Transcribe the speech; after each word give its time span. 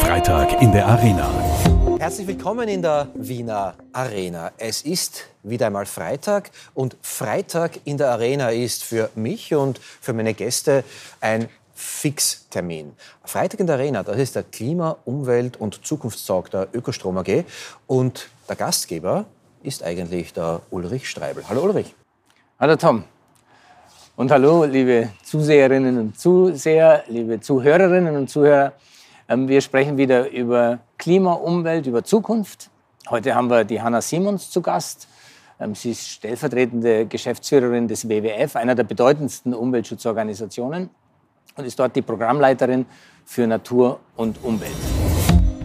Freitag 0.00 0.60
in 0.60 0.70
der 0.72 0.86
Arena. 0.86 1.30
Herzlich 1.98 2.26
willkommen 2.26 2.68
in 2.68 2.82
der 2.82 3.08
Wiener 3.14 3.74
Arena. 3.94 4.52
Es 4.58 4.82
ist 4.82 5.24
wieder 5.42 5.68
einmal 5.68 5.86
Freitag 5.86 6.50
und 6.74 6.96
Freitag 7.00 7.80
in 7.84 7.96
der 7.96 8.10
Arena 8.10 8.50
ist 8.50 8.84
für 8.84 9.08
mich 9.14 9.54
und 9.54 9.78
für 9.78 10.12
meine 10.12 10.34
Gäste 10.34 10.84
ein 11.22 11.48
Fixtermin. 11.74 12.92
Freitag 13.24 13.60
in 13.60 13.66
der 13.66 13.76
Arena, 13.76 14.02
das 14.02 14.18
ist 14.18 14.36
der 14.36 14.42
Klima-, 14.42 14.98
Umwelt- 15.06 15.58
und 15.58 15.86
Zukunftstag 15.86 16.50
der 16.50 16.68
Ökostrom 16.74 17.16
AG 17.16 17.44
und 17.86 18.28
der 18.46 18.56
Gastgeber 18.56 19.24
ist 19.62 19.82
eigentlich 19.82 20.34
der 20.34 20.60
Ulrich 20.70 21.08
Streibel. 21.08 21.48
Hallo 21.48 21.62
Ulrich. 21.62 21.94
Hallo 22.60 22.76
Tom. 22.76 23.04
Und 24.18 24.32
hallo, 24.32 24.64
liebe 24.64 25.10
Zuseherinnen 25.22 25.96
und 25.96 26.18
Zuseher, 26.18 27.04
liebe 27.06 27.38
Zuhörerinnen 27.38 28.16
und 28.16 28.28
Zuhörer. 28.28 28.72
Ähm, 29.28 29.46
wir 29.46 29.60
sprechen 29.60 29.96
wieder 29.96 30.28
über 30.32 30.80
Klima, 30.96 31.34
Umwelt, 31.34 31.86
über 31.86 32.02
Zukunft. 32.02 32.68
Heute 33.08 33.36
haben 33.36 33.48
wir 33.48 33.62
die 33.62 33.80
Hanna 33.80 34.00
Simons 34.00 34.50
zu 34.50 34.60
Gast. 34.60 35.06
Ähm, 35.60 35.76
sie 35.76 35.92
ist 35.92 36.08
stellvertretende 36.08 37.06
Geschäftsführerin 37.06 37.86
des 37.86 38.08
WWF, 38.08 38.56
einer 38.56 38.74
der 38.74 38.82
bedeutendsten 38.82 39.54
Umweltschutzorganisationen, 39.54 40.90
und 41.54 41.64
ist 41.64 41.78
dort 41.78 41.94
die 41.94 42.02
Programmleiterin 42.02 42.86
für 43.24 43.46
Natur 43.46 44.00
und 44.16 44.42
Umwelt. 44.42 44.97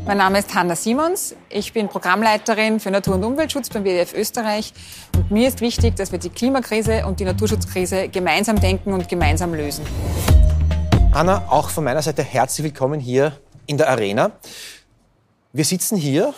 Mein 0.06 0.18
Name 0.18 0.40
ist 0.40 0.54
Hanna 0.54 0.76
Simons. 0.76 1.34
Ich 1.50 1.72
bin 1.72 1.88
Programmleiterin 1.88 2.82
für 2.82 2.92
Natur- 2.92 3.16
und 3.16 3.24
Umweltschutz 3.24 3.70
beim 3.70 3.86
WWF 3.86 4.14
Österreich. 4.14 4.74
Und 5.16 5.32
mir 5.32 5.48
ist 5.48 5.62
wichtig, 5.62 5.96
dass 5.96 6.12
wir 6.12 6.20
die 6.20 6.30
Klimakrise 6.30 7.06
und 7.06 7.22
die 7.22 7.24
Naturschutzkrise 7.24 8.10
gemeinsam 8.10 8.60
denken 8.60 8.92
und 8.92 9.08
gemeinsam 9.08 9.54
lösen. 9.54 9.86
Hanna, 11.14 11.46
auch 11.48 11.70
von 11.70 11.86
meiner 11.86 12.02
Seite 12.02 12.22
herzlich 12.22 12.66
willkommen 12.66 13.00
hier 13.00 13.40
in 13.66 13.78
der 13.78 13.90
Arena. 13.90 14.32
Wir 15.54 15.64
sitzen 15.64 15.96
hier, 15.96 16.34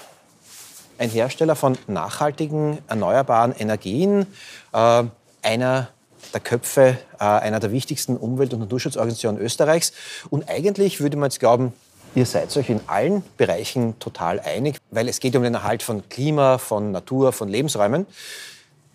ein 1.00 1.10
Hersteller 1.10 1.56
von 1.56 1.76
nachhaltigen, 1.88 2.78
erneuerbaren 2.88 3.52
Energien, 3.58 4.28
äh, 4.74 5.04
einer 5.42 5.88
der 6.34 6.42
Köpfe 6.42 6.98
äh, 7.20 7.24
einer 7.24 7.60
der 7.60 7.72
wichtigsten 7.72 8.16
Umwelt- 8.16 8.54
und 8.54 8.60
Naturschutzorganisationen 8.60 9.42
Österreichs. 9.42 9.92
Und 10.30 10.50
eigentlich 10.50 11.00
würde 11.00 11.18
man 11.18 11.32
jetzt 11.32 11.40
glauben, 11.40 11.74
ihr 12.16 12.26
seid 12.26 12.56
euch 12.58 12.70
in 12.70 12.80
allen 12.88 13.24
Bereichen 13.38 14.00
total 14.00 14.40
einig, 14.40 14.78
weil 14.90 15.08
es 15.10 15.20
geht 15.20 15.36
um 15.36 15.44
den 15.44 15.54
Erhalt 15.54 15.84
von 15.84 16.08
Klima, 16.10 16.58
von 16.58 16.92
Natur, 16.92 17.34
von 17.34 17.50
Lebensräumen. 17.50 18.08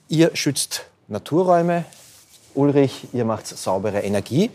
Ihr 0.08 0.30
schützt 0.34 0.86
Naturräume, 1.06 1.84
Ulrich, 2.54 3.08
ihr 3.12 3.24
macht 3.24 3.46
saubere 3.46 4.00
Energie. 4.00 4.50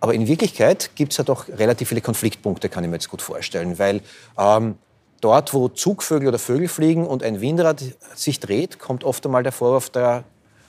Aber 0.00 0.14
in 0.14 0.26
Wirklichkeit 0.26 0.90
gibt 0.94 1.12
es 1.12 1.18
ja 1.18 1.24
doch 1.24 1.48
relativ 1.48 1.88
viele 1.88 2.00
Konfliktpunkte, 2.00 2.68
kann 2.68 2.84
ich 2.84 2.90
mir 2.90 2.96
jetzt 2.96 3.08
gut 3.08 3.22
vorstellen. 3.22 3.78
Weil 3.78 4.00
ähm, 4.38 4.76
dort, 5.20 5.52
wo 5.52 5.68
Zugvögel 5.68 6.28
oder 6.28 6.38
Vögel 6.38 6.68
fliegen 6.68 7.06
und 7.06 7.22
ein 7.22 7.40
Windrad 7.40 7.82
sich 8.14 8.40
dreht, 8.40 8.78
kommt 8.78 9.04
oft 9.04 9.24
einmal 9.24 9.42
der 9.42 9.52
Vorwurf, 9.52 9.90
da 9.90 10.24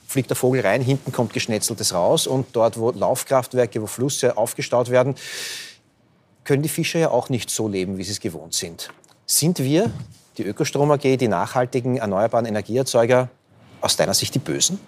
fliegt 0.06 0.30
der 0.30 0.36
Vogel 0.36 0.60
rein, 0.60 0.82
hinten 0.82 1.12
kommt 1.12 1.32
Geschnetzeltes 1.32 1.94
raus. 1.94 2.26
Und 2.26 2.46
dort, 2.52 2.78
wo 2.78 2.90
Laufkraftwerke, 2.90 3.82
wo 3.82 3.86
Flüsse 3.86 4.36
aufgestaut 4.36 4.90
werden, 4.90 5.16
können 6.44 6.62
die 6.62 6.68
Fischer 6.68 6.98
ja 6.98 7.10
auch 7.10 7.28
nicht 7.28 7.50
so 7.50 7.68
leben, 7.68 7.98
wie 7.98 8.04
sie 8.04 8.12
es 8.12 8.20
gewohnt 8.20 8.54
sind. 8.54 8.90
Sind 9.26 9.58
wir, 9.58 9.90
die 10.36 10.44
Ökostrom 10.44 10.90
AG, 10.90 11.16
die 11.16 11.28
nachhaltigen 11.28 11.96
erneuerbaren 11.96 12.46
Energieerzeuger, 12.46 13.28
aus 13.80 13.96
deiner 13.96 14.14
Sicht 14.14 14.34
die 14.34 14.38
Bösen? 14.38 14.78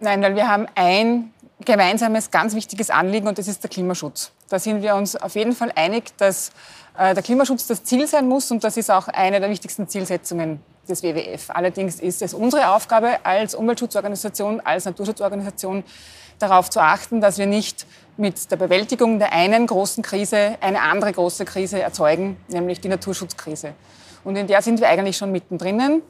Nein, 0.00 0.22
weil 0.22 0.34
wir 0.34 0.48
haben 0.48 0.66
ein 0.74 1.32
gemeinsames, 1.64 2.30
ganz 2.30 2.54
wichtiges 2.54 2.90
Anliegen 2.90 3.28
und 3.28 3.38
das 3.38 3.48
ist 3.48 3.62
der 3.62 3.70
Klimaschutz. 3.70 4.32
Da 4.48 4.58
sind 4.58 4.82
wir 4.82 4.96
uns 4.96 5.16
auf 5.16 5.34
jeden 5.34 5.52
Fall 5.52 5.72
einig, 5.74 6.16
dass 6.16 6.50
äh, 6.98 7.14
der 7.14 7.22
Klimaschutz 7.22 7.66
das 7.66 7.84
Ziel 7.84 8.06
sein 8.06 8.28
muss 8.28 8.50
und 8.50 8.64
das 8.64 8.76
ist 8.76 8.90
auch 8.90 9.08
eine 9.08 9.40
der 9.40 9.48
wichtigsten 9.48 9.88
Zielsetzungen 9.88 10.60
des 10.88 11.02
WWF. 11.02 11.50
Allerdings 11.50 12.00
ist 12.00 12.22
es 12.22 12.34
unsere 12.34 12.74
Aufgabe 12.74 13.24
als 13.24 13.54
Umweltschutzorganisation, 13.54 14.60
als 14.60 14.84
Naturschutzorganisation, 14.84 15.84
darauf 16.42 16.70
zu 16.70 16.80
achten, 16.80 17.20
dass 17.20 17.38
wir 17.38 17.46
nicht 17.46 17.86
mit 18.16 18.50
der 18.50 18.56
Bewältigung 18.56 19.18
der 19.18 19.32
einen 19.32 19.66
großen 19.66 20.02
Krise 20.02 20.56
eine 20.60 20.80
andere 20.82 21.12
große 21.12 21.44
Krise 21.44 21.80
erzeugen, 21.80 22.36
nämlich 22.48 22.80
die 22.80 22.88
Naturschutzkrise. 22.88 23.74
Und 24.24 24.36
in 24.36 24.46
der 24.46 24.62
sind 24.62 24.80
wir 24.80 24.88
eigentlich 24.88 25.16
schon 25.16 25.32
mittendrin. 25.32 26.02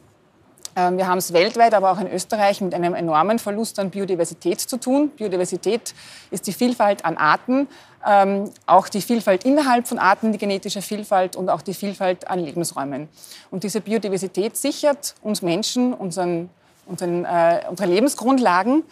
Ähm, 0.75 0.97
wir 0.97 1.06
haben 1.06 1.19
es 1.19 1.32
weltweit, 1.32 1.75
aber 1.75 1.93
auch 1.93 2.00
in 2.00 2.10
Österreich 2.10 2.60
mit 2.60 2.75
einem 2.75 2.94
enormen 2.94 3.38
Verlust 3.38 3.78
an 3.78 3.91
Biodiversität 3.91 4.60
zu 4.60 4.78
tun. 4.78 5.10
Biodiversität 5.10 5.94
ist 6.31 6.47
die 6.47 6.53
Vielfalt 6.53 7.04
an 7.04 7.16
Arten, 7.16 7.69
ähm, 8.06 8.50
auch 8.66 8.88
die 8.88 9.03
Vielfalt 9.03 9.44
innerhalb 9.44 9.87
von 9.87 9.99
Arten, 9.99 10.32
die 10.32 10.38
genetische 10.38 10.82
Vielfalt 10.82 11.37
und 11.37 11.50
auch 11.50 11.62
die 11.62 11.75
Vielfalt 11.75 12.28
an 12.28 12.41
Lebensräumen. 12.41 13.09
Und 13.50 13.64
diese 13.64 13.81
Biodiversität 13.81 14.56
sichert 14.56 15.14
uns 15.22 15.43
Menschen 15.43 15.93
unseren, 15.93 16.49
unseren, 16.87 17.25
äh, 17.25 17.62
unsere 17.69 17.88
Lebensgrundlagen. 17.91 18.82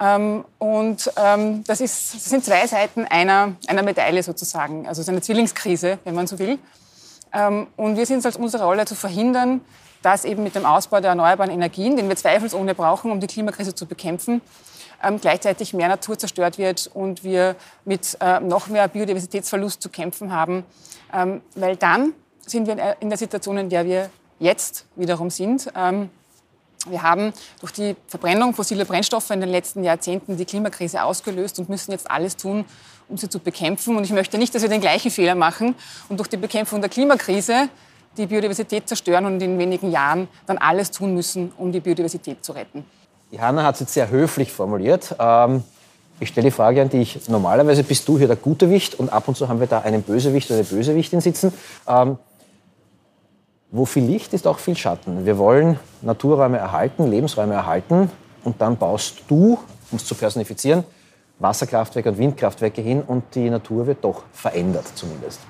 Ähm, 0.00 0.44
und 0.58 1.10
ähm, 1.16 1.64
das, 1.64 1.80
ist, 1.80 2.14
das 2.14 2.24
sind 2.26 2.44
zwei 2.44 2.66
Seiten 2.66 3.04
einer, 3.04 3.56
einer 3.66 3.82
Medaille 3.82 4.22
sozusagen, 4.22 4.86
also 4.86 5.00
es 5.00 5.06
ist 5.06 5.08
eine 5.08 5.20
Zwillingskrise, 5.20 5.98
wenn 6.04 6.14
man 6.14 6.26
so 6.26 6.38
will. 6.38 6.58
Ähm, 7.32 7.66
und 7.76 7.96
wir 7.96 8.06
sind 8.06 8.18
es 8.18 8.26
als 8.26 8.36
unsere 8.36 8.64
Rolle 8.64 8.84
zu 8.84 8.94
verhindern, 8.94 9.60
dass 10.02 10.24
eben 10.24 10.44
mit 10.44 10.54
dem 10.54 10.64
Ausbau 10.64 11.00
der 11.00 11.10
erneuerbaren 11.10 11.50
Energien, 11.50 11.96
den 11.96 12.08
wir 12.08 12.16
zweifelsohne 12.16 12.74
brauchen, 12.74 13.10
um 13.10 13.18
die 13.18 13.26
Klimakrise 13.26 13.74
zu 13.74 13.86
bekämpfen, 13.86 14.40
ähm, 15.02 15.20
gleichzeitig 15.20 15.74
mehr 15.74 15.88
Natur 15.88 16.18
zerstört 16.18 16.58
wird 16.58 16.88
und 16.94 17.24
wir 17.24 17.56
mit 17.84 18.16
äh, 18.20 18.40
noch 18.40 18.68
mehr 18.68 18.86
Biodiversitätsverlust 18.88 19.82
zu 19.82 19.88
kämpfen 19.88 20.32
haben. 20.32 20.64
Ähm, 21.12 21.40
weil 21.54 21.76
dann 21.76 22.12
sind 22.46 22.66
wir 22.66 22.96
in 23.00 23.08
der 23.08 23.18
Situation, 23.18 23.58
in 23.58 23.68
der 23.68 23.84
wir 23.84 24.10
jetzt 24.38 24.86
wiederum 24.96 25.30
sind. 25.30 25.70
Ähm, 25.76 26.10
wir 26.86 27.02
haben 27.02 27.32
durch 27.60 27.72
die 27.72 27.96
Verbrennung 28.06 28.54
fossiler 28.54 28.84
Brennstoffe 28.84 29.30
in 29.30 29.40
den 29.40 29.50
letzten 29.50 29.82
Jahrzehnten 29.82 30.36
die 30.36 30.44
Klimakrise 30.44 31.02
ausgelöst 31.02 31.58
und 31.58 31.68
müssen 31.68 31.92
jetzt 31.92 32.10
alles 32.10 32.36
tun, 32.36 32.64
um 33.08 33.16
sie 33.16 33.28
zu 33.28 33.38
bekämpfen. 33.38 33.96
Und 33.96 34.04
ich 34.04 34.12
möchte 34.12 34.38
nicht, 34.38 34.54
dass 34.54 34.62
wir 34.62 34.68
den 34.68 34.80
gleichen 34.80 35.10
Fehler 35.10 35.34
machen 35.34 35.74
und 36.08 36.18
durch 36.18 36.28
die 36.28 36.36
Bekämpfung 36.36 36.80
der 36.80 36.90
Klimakrise 36.90 37.68
die 38.16 38.26
Biodiversität 38.26 38.88
zerstören 38.88 39.26
und 39.26 39.40
in 39.40 39.58
wenigen 39.58 39.90
Jahren 39.90 40.28
dann 40.46 40.58
alles 40.58 40.90
tun 40.90 41.14
müssen, 41.14 41.52
um 41.56 41.72
die 41.72 41.80
Biodiversität 41.80 42.44
zu 42.44 42.52
retten. 42.52 42.84
Die 43.30 43.40
Hanna 43.40 43.62
hat 43.62 43.74
es 43.74 43.80
jetzt 43.80 43.94
sehr 43.94 44.10
höflich 44.10 44.52
formuliert. 44.52 45.14
Ähm, 45.18 45.62
ich 46.20 46.30
stelle 46.30 46.46
die 46.46 46.50
Frage 46.50 46.82
an 46.82 46.88
dich. 46.88 47.28
Normalerweise 47.28 47.84
bist 47.84 48.08
du 48.08 48.18
hier 48.18 48.26
der 48.26 48.36
Gutewicht 48.36 48.98
und 48.98 49.12
ab 49.12 49.28
und 49.28 49.36
zu 49.36 49.48
haben 49.48 49.60
wir 49.60 49.66
da 49.66 49.80
einen 49.80 50.02
Bösewicht 50.02 50.50
oder 50.50 50.58
eine 50.58 50.64
Bösewichtin 50.64 51.20
sitzen. 51.20 51.52
Ähm, 51.86 52.18
wo 53.70 53.84
viel 53.84 54.04
Licht 54.04 54.32
ist 54.32 54.46
auch 54.46 54.58
viel 54.58 54.76
Schatten. 54.76 55.26
Wir 55.26 55.38
wollen 55.38 55.78
Naturräume 56.02 56.58
erhalten, 56.58 57.10
Lebensräume 57.10 57.54
erhalten 57.54 58.10
und 58.44 58.60
dann 58.60 58.76
baust 58.76 59.22
du, 59.28 59.58
um 59.90 59.96
es 59.96 60.04
zu 60.06 60.14
personifizieren, 60.14 60.84
Wasserkraftwerke 61.38 62.10
und 62.10 62.18
Windkraftwerke 62.18 62.80
hin 62.80 63.02
und 63.02 63.24
die 63.34 63.50
Natur 63.50 63.86
wird 63.86 64.02
doch 64.02 64.22
verändert 64.32 64.86
zumindest. 64.94 65.40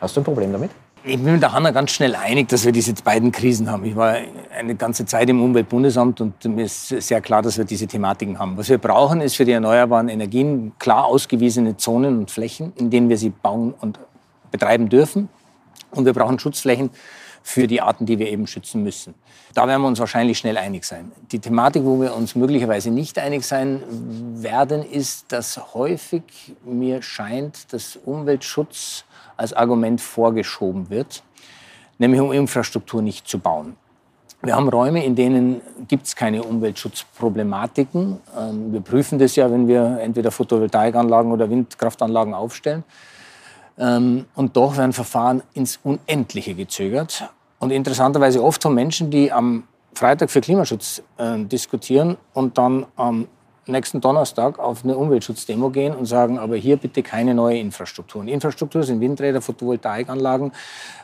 Hast 0.00 0.16
du 0.16 0.20
ein 0.20 0.24
Problem 0.24 0.52
damit? 0.52 0.70
Ich 1.04 1.16
bin 1.16 1.32
mit 1.32 1.42
der 1.42 1.52
Hanna 1.52 1.72
ganz 1.72 1.90
schnell 1.90 2.14
einig, 2.14 2.48
dass 2.48 2.64
wir 2.64 2.70
diese 2.70 2.92
beiden 2.94 3.32
Krisen 3.32 3.68
haben. 3.68 3.84
Ich 3.84 3.96
war 3.96 4.18
eine 4.56 4.76
ganze 4.76 5.04
Zeit 5.04 5.28
im 5.28 5.42
Umweltbundesamt 5.42 6.20
und 6.20 6.44
mir 6.44 6.66
ist 6.66 6.88
sehr 6.88 7.20
klar, 7.20 7.42
dass 7.42 7.58
wir 7.58 7.64
diese 7.64 7.88
Thematiken 7.88 8.38
haben. 8.38 8.56
Was 8.56 8.68
wir 8.68 8.78
brauchen, 8.78 9.20
ist 9.20 9.34
für 9.34 9.44
die 9.44 9.50
erneuerbaren 9.50 10.08
Energien 10.08 10.74
klar 10.78 11.06
ausgewiesene 11.06 11.76
Zonen 11.76 12.18
und 12.18 12.30
Flächen, 12.30 12.72
in 12.76 12.90
denen 12.90 13.08
wir 13.08 13.18
sie 13.18 13.30
bauen 13.30 13.74
und 13.80 13.98
betreiben 14.52 14.88
dürfen. 14.88 15.28
Und 15.90 16.04
wir 16.04 16.12
brauchen 16.12 16.38
Schutzflächen 16.38 16.90
für 17.42 17.66
die 17.66 17.80
Arten, 17.80 18.06
die 18.06 18.18
wir 18.18 18.28
eben 18.28 18.46
schützen 18.46 18.82
müssen. 18.82 19.14
Da 19.54 19.66
werden 19.66 19.82
wir 19.82 19.88
uns 19.88 19.98
wahrscheinlich 19.98 20.38
schnell 20.38 20.56
einig 20.56 20.84
sein. 20.84 21.12
Die 21.30 21.38
Thematik, 21.38 21.84
wo 21.84 22.00
wir 22.00 22.14
uns 22.14 22.34
möglicherweise 22.34 22.90
nicht 22.90 23.18
einig 23.18 23.44
sein 23.44 23.82
werden, 24.42 24.82
ist, 24.82 25.32
dass 25.32 25.74
häufig 25.74 26.22
mir 26.64 27.02
scheint, 27.02 27.72
dass 27.72 27.96
Umweltschutz 27.96 29.04
als 29.36 29.52
Argument 29.52 30.00
vorgeschoben 30.00 30.88
wird, 30.88 31.22
nämlich 31.98 32.20
um 32.20 32.32
Infrastruktur 32.32 33.02
nicht 33.02 33.28
zu 33.28 33.38
bauen. 33.38 33.76
Wir 34.44 34.56
haben 34.56 34.68
Räume, 34.68 35.04
in 35.04 35.14
denen 35.14 35.60
gibt 35.86 36.06
es 36.06 36.16
keine 36.16 36.42
Umweltschutzproblematiken. 36.42 38.18
Ähm, 38.36 38.72
wir 38.72 38.80
prüfen 38.80 39.20
das 39.20 39.36
ja, 39.36 39.48
wenn 39.48 39.68
wir 39.68 40.00
entweder 40.00 40.32
Photovoltaikanlagen 40.32 41.30
oder 41.30 41.48
Windkraftanlagen 41.48 42.34
aufstellen. 42.34 42.82
Ähm, 43.78 44.26
und 44.34 44.56
doch 44.56 44.76
werden 44.76 44.92
Verfahren 44.92 45.42
ins 45.54 45.78
Unendliche 45.82 46.54
gezögert. 46.54 47.28
Und 47.58 47.70
interessanterweise 47.70 48.42
oft 48.42 48.62
von 48.62 48.74
Menschen, 48.74 49.10
die 49.10 49.32
am 49.32 49.64
Freitag 49.94 50.30
für 50.30 50.40
Klimaschutz 50.40 51.02
äh, 51.18 51.38
diskutieren 51.44 52.16
und 52.32 52.58
dann 52.58 52.86
am 52.96 53.28
nächsten 53.66 54.00
Donnerstag 54.00 54.58
auf 54.58 54.84
eine 54.84 54.96
Umweltschutzdemo 54.96 55.70
gehen 55.70 55.94
und 55.94 56.06
sagen, 56.06 56.38
aber 56.38 56.56
hier 56.56 56.76
bitte 56.76 57.02
keine 57.02 57.34
neue 57.34 57.58
Infrastruktur. 57.58 58.20
Und 58.20 58.28
Infrastruktur 58.28 58.82
sind 58.82 59.00
Windräder, 59.00 59.40
Photovoltaikanlagen, 59.40 60.52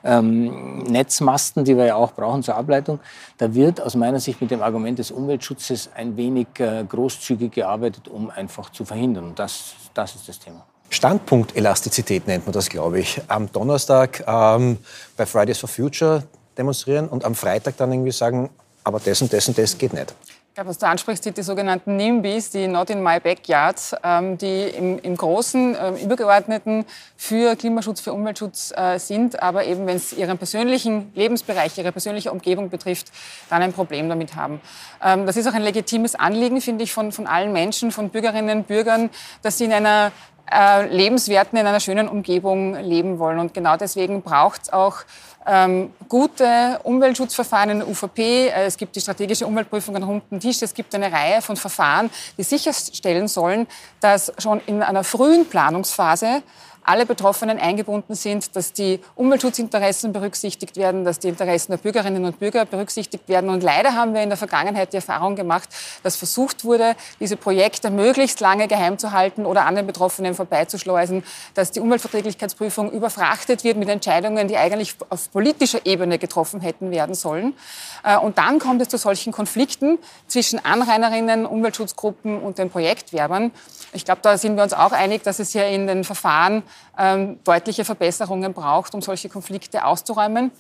ähm, 0.04 0.82
Netzmasten, 0.84 1.64
die 1.64 1.76
wir 1.76 1.86
ja 1.86 1.94
auch 1.94 2.12
brauchen 2.12 2.42
zur 2.42 2.56
Ableitung. 2.56 2.98
Da 3.36 3.54
wird 3.54 3.80
aus 3.80 3.94
meiner 3.94 4.18
Sicht 4.18 4.40
mit 4.40 4.50
dem 4.50 4.62
Argument 4.62 4.98
des 4.98 5.10
Umweltschutzes 5.10 5.90
ein 5.94 6.16
wenig 6.16 6.48
äh, 6.58 6.84
großzügig 6.88 7.52
gearbeitet, 7.52 8.08
um 8.08 8.30
einfach 8.30 8.70
zu 8.70 8.84
verhindern. 8.84 9.24
Und 9.24 9.38
das, 9.38 9.74
das 9.94 10.16
ist 10.16 10.28
das 10.28 10.38
Thema. 10.38 10.64
Standpunktelastizität 10.90 12.26
nennt 12.26 12.46
man 12.46 12.52
das, 12.52 12.68
glaube 12.68 13.00
ich. 13.00 13.20
Am 13.28 13.50
Donnerstag 13.52 14.24
ähm, 14.26 14.78
bei 15.16 15.26
Fridays 15.26 15.58
for 15.58 15.68
Future 15.68 16.24
demonstrieren 16.56 17.08
und 17.08 17.24
am 17.24 17.34
Freitag 17.34 17.76
dann 17.76 17.92
irgendwie 17.92 18.12
sagen, 18.12 18.50
aber 18.84 19.00
das 19.00 19.20
und 19.20 19.32
das 19.32 19.48
und 19.48 19.58
das 19.58 19.76
geht 19.76 19.92
nicht. 19.92 20.14
Ich 20.24 20.60
glaube, 20.60 20.70
was 20.70 20.78
du 20.78 20.88
ansprichst, 20.88 21.22
sind 21.22 21.36
die 21.36 21.42
sogenannten 21.42 21.94
NIMBYs, 21.94 22.50
die 22.50 22.66
Not 22.66 22.90
in 22.90 23.00
My 23.00 23.20
Backyard, 23.20 23.76
ähm, 24.02 24.36
die 24.38 24.62
im, 24.62 24.98
im 24.98 25.16
Großen, 25.16 25.76
ähm, 25.80 25.96
Übergeordneten 25.96 26.84
für 27.16 27.54
Klimaschutz, 27.54 28.00
für 28.00 28.12
Umweltschutz 28.12 28.72
äh, 28.76 28.98
sind, 28.98 29.40
aber 29.40 29.66
eben, 29.66 29.86
wenn 29.86 29.96
es 29.96 30.12
ihren 30.12 30.36
persönlichen 30.36 31.12
Lebensbereich, 31.14 31.78
ihre 31.78 31.92
persönliche 31.92 32.32
Umgebung 32.32 32.70
betrifft, 32.70 33.12
dann 33.50 33.62
ein 33.62 33.72
Problem 33.72 34.08
damit 34.08 34.34
haben. 34.34 34.60
Ähm, 35.00 35.26
das 35.26 35.36
ist 35.36 35.46
auch 35.46 35.54
ein 35.54 35.62
legitimes 35.62 36.16
Anliegen, 36.16 36.60
finde 36.60 36.82
ich, 36.82 36.92
von, 36.92 37.12
von 37.12 37.28
allen 37.28 37.52
Menschen, 37.52 37.92
von 37.92 38.10
Bürgerinnen 38.10 38.58
und 38.58 38.66
Bürgern, 38.66 39.10
dass 39.42 39.58
sie 39.58 39.66
in 39.66 39.72
einer 39.72 40.10
äh, 40.52 40.86
lebenswerten, 40.86 41.58
in 41.58 41.66
einer 41.66 41.80
schönen 41.80 42.08
Umgebung 42.08 42.74
leben 42.74 43.18
wollen. 43.18 43.38
Und 43.38 43.54
genau 43.54 43.76
deswegen 43.76 44.22
braucht 44.22 44.62
es 44.62 44.72
auch 44.72 44.98
ähm, 45.46 45.92
gute 46.08 46.78
Umweltschutzverfahren 46.82 47.70
in 47.70 47.78
der 47.78 47.88
UVP. 47.88 48.48
Äh, 48.48 48.66
es 48.66 48.76
gibt 48.76 48.94
die 48.96 49.00
strategische 49.00 49.46
Umweltprüfung 49.46 49.96
an 49.96 50.02
runden 50.02 50.40
Tisch. 50.40 50.62
Es 50.62 50.74
gibt 50.74 50.94
eine 50.94 51.10
Reihe 51.10 51.40
von 51.40 51.56
Verfahren, 51.56 52.10
die 52.36 52.42
sicherstellen 52.42 53.28
sollen, 53.28 53.66
dass 54.00 54.32
schon 54.38 54.60
in 54.66 54.82
einer 54.82 55.04
frühen 55.04 55.46
Planungsphase 55.46 56.42
alle 56.88 57.06
Betroffenen 57.06 57.58
eingebunden 57.58 58.14
sind, 58.14 58.56
dass 58.56 58.72
die 58.72 59.00
Umweltschutzinteressen 59.14 60.12
berücksichtigt 60.12 60.76
werden, 60.76 61.04
dass 61.04 61.18
die 61.18 61.28
Interessen 61.28 61.72
der 61.72 61.78
Bürgerinnen 61.78 62.24
und 62.24 62.38
Bürger 62.38 62.64
berücksichtigt 62.64 63.28
werden. 63.28 63.50
Und 63.50 63.62
leider 63.62 63.94
haben 63.94 64.14
wir 64.14 64.22
in 64.22 64.30
der 64.30 64.38
Vergangenheit 64.38 64.92
die 64.92 64.96
Erfahrung 64.96 65.36
gemacht, 65.36 65.68
dass 66.02 66.16
versucht 66.16 66.64
wurde, 66.64 66.96
diese 67.20 67.36
Projekte 67.36 67.90
möglichst 67.90 68.40
lange 68.40 68.68
geheim 68.68 68.98
zu 68.98 69.12
halten 69.12 69.44
oder 69.44 69.66
an 69.66 69.74
den 69.74 69.86
Betroffenen 69.86 70.34
vorbeizuschleusen, 70.34 71.22
dass 71.54 71.70
die 71.70 71.80
Umweltverträglichkeitsprüfung 71.80 72.90
überfrachtet 72.90 73.64
wird 73.64 73.76
mit 73.76 73.88
Entscheidungen, 73.88 74.48
die 74.48 74.56
eigentlich 74.56 74.96
auf 75.10 75.30
politischer 75.30 75.84
Ebene 75.84 76.18
getroffen 76.18 76.60
hätten 76.60 76.90
werden 76.90 77.14
sollen. 77.14 77.54
Äh, 78.02 78.16
und 78.16 78.38
dann 78.38 78.58
kommt 78.58 78.80
es 78.80 78.88
zu 78.88 78.96
solchen 78.96 79.32
Konflikten 79.32 79.98
zwischen 80.26 80.64
Anrainerinnen, 80.64 81.44
Umweltschutzgruppen 81.44 82.40
und 82.40 82.56
den 82.56 82.70
Projektwerbern. 82.70 83.52
Ich 83.92 84.04
glaube, 84.04 84.20
da 84.22 84.38
sind 84.38 84.56
wir 84.56 84.62
uns 84.62 84.72
auch 84.72 84.92
einig, 84.92 85.22
dass 85.22 85.38
es 85.38 85.52
hier 85.52 85.66
in 85.66 85.86
den 85.86 86.04
Verfahren 86.04 86.62
ähm, 86.98 87.38
deutliche 87.44 87.84
Verbesserungen 87.84 88.52
braucht, 88.52 88.94
um 88.94 89.02
solche 89.02 89.28
Konflikte 89.28 89.84
auszuräumen. 89.84 90.50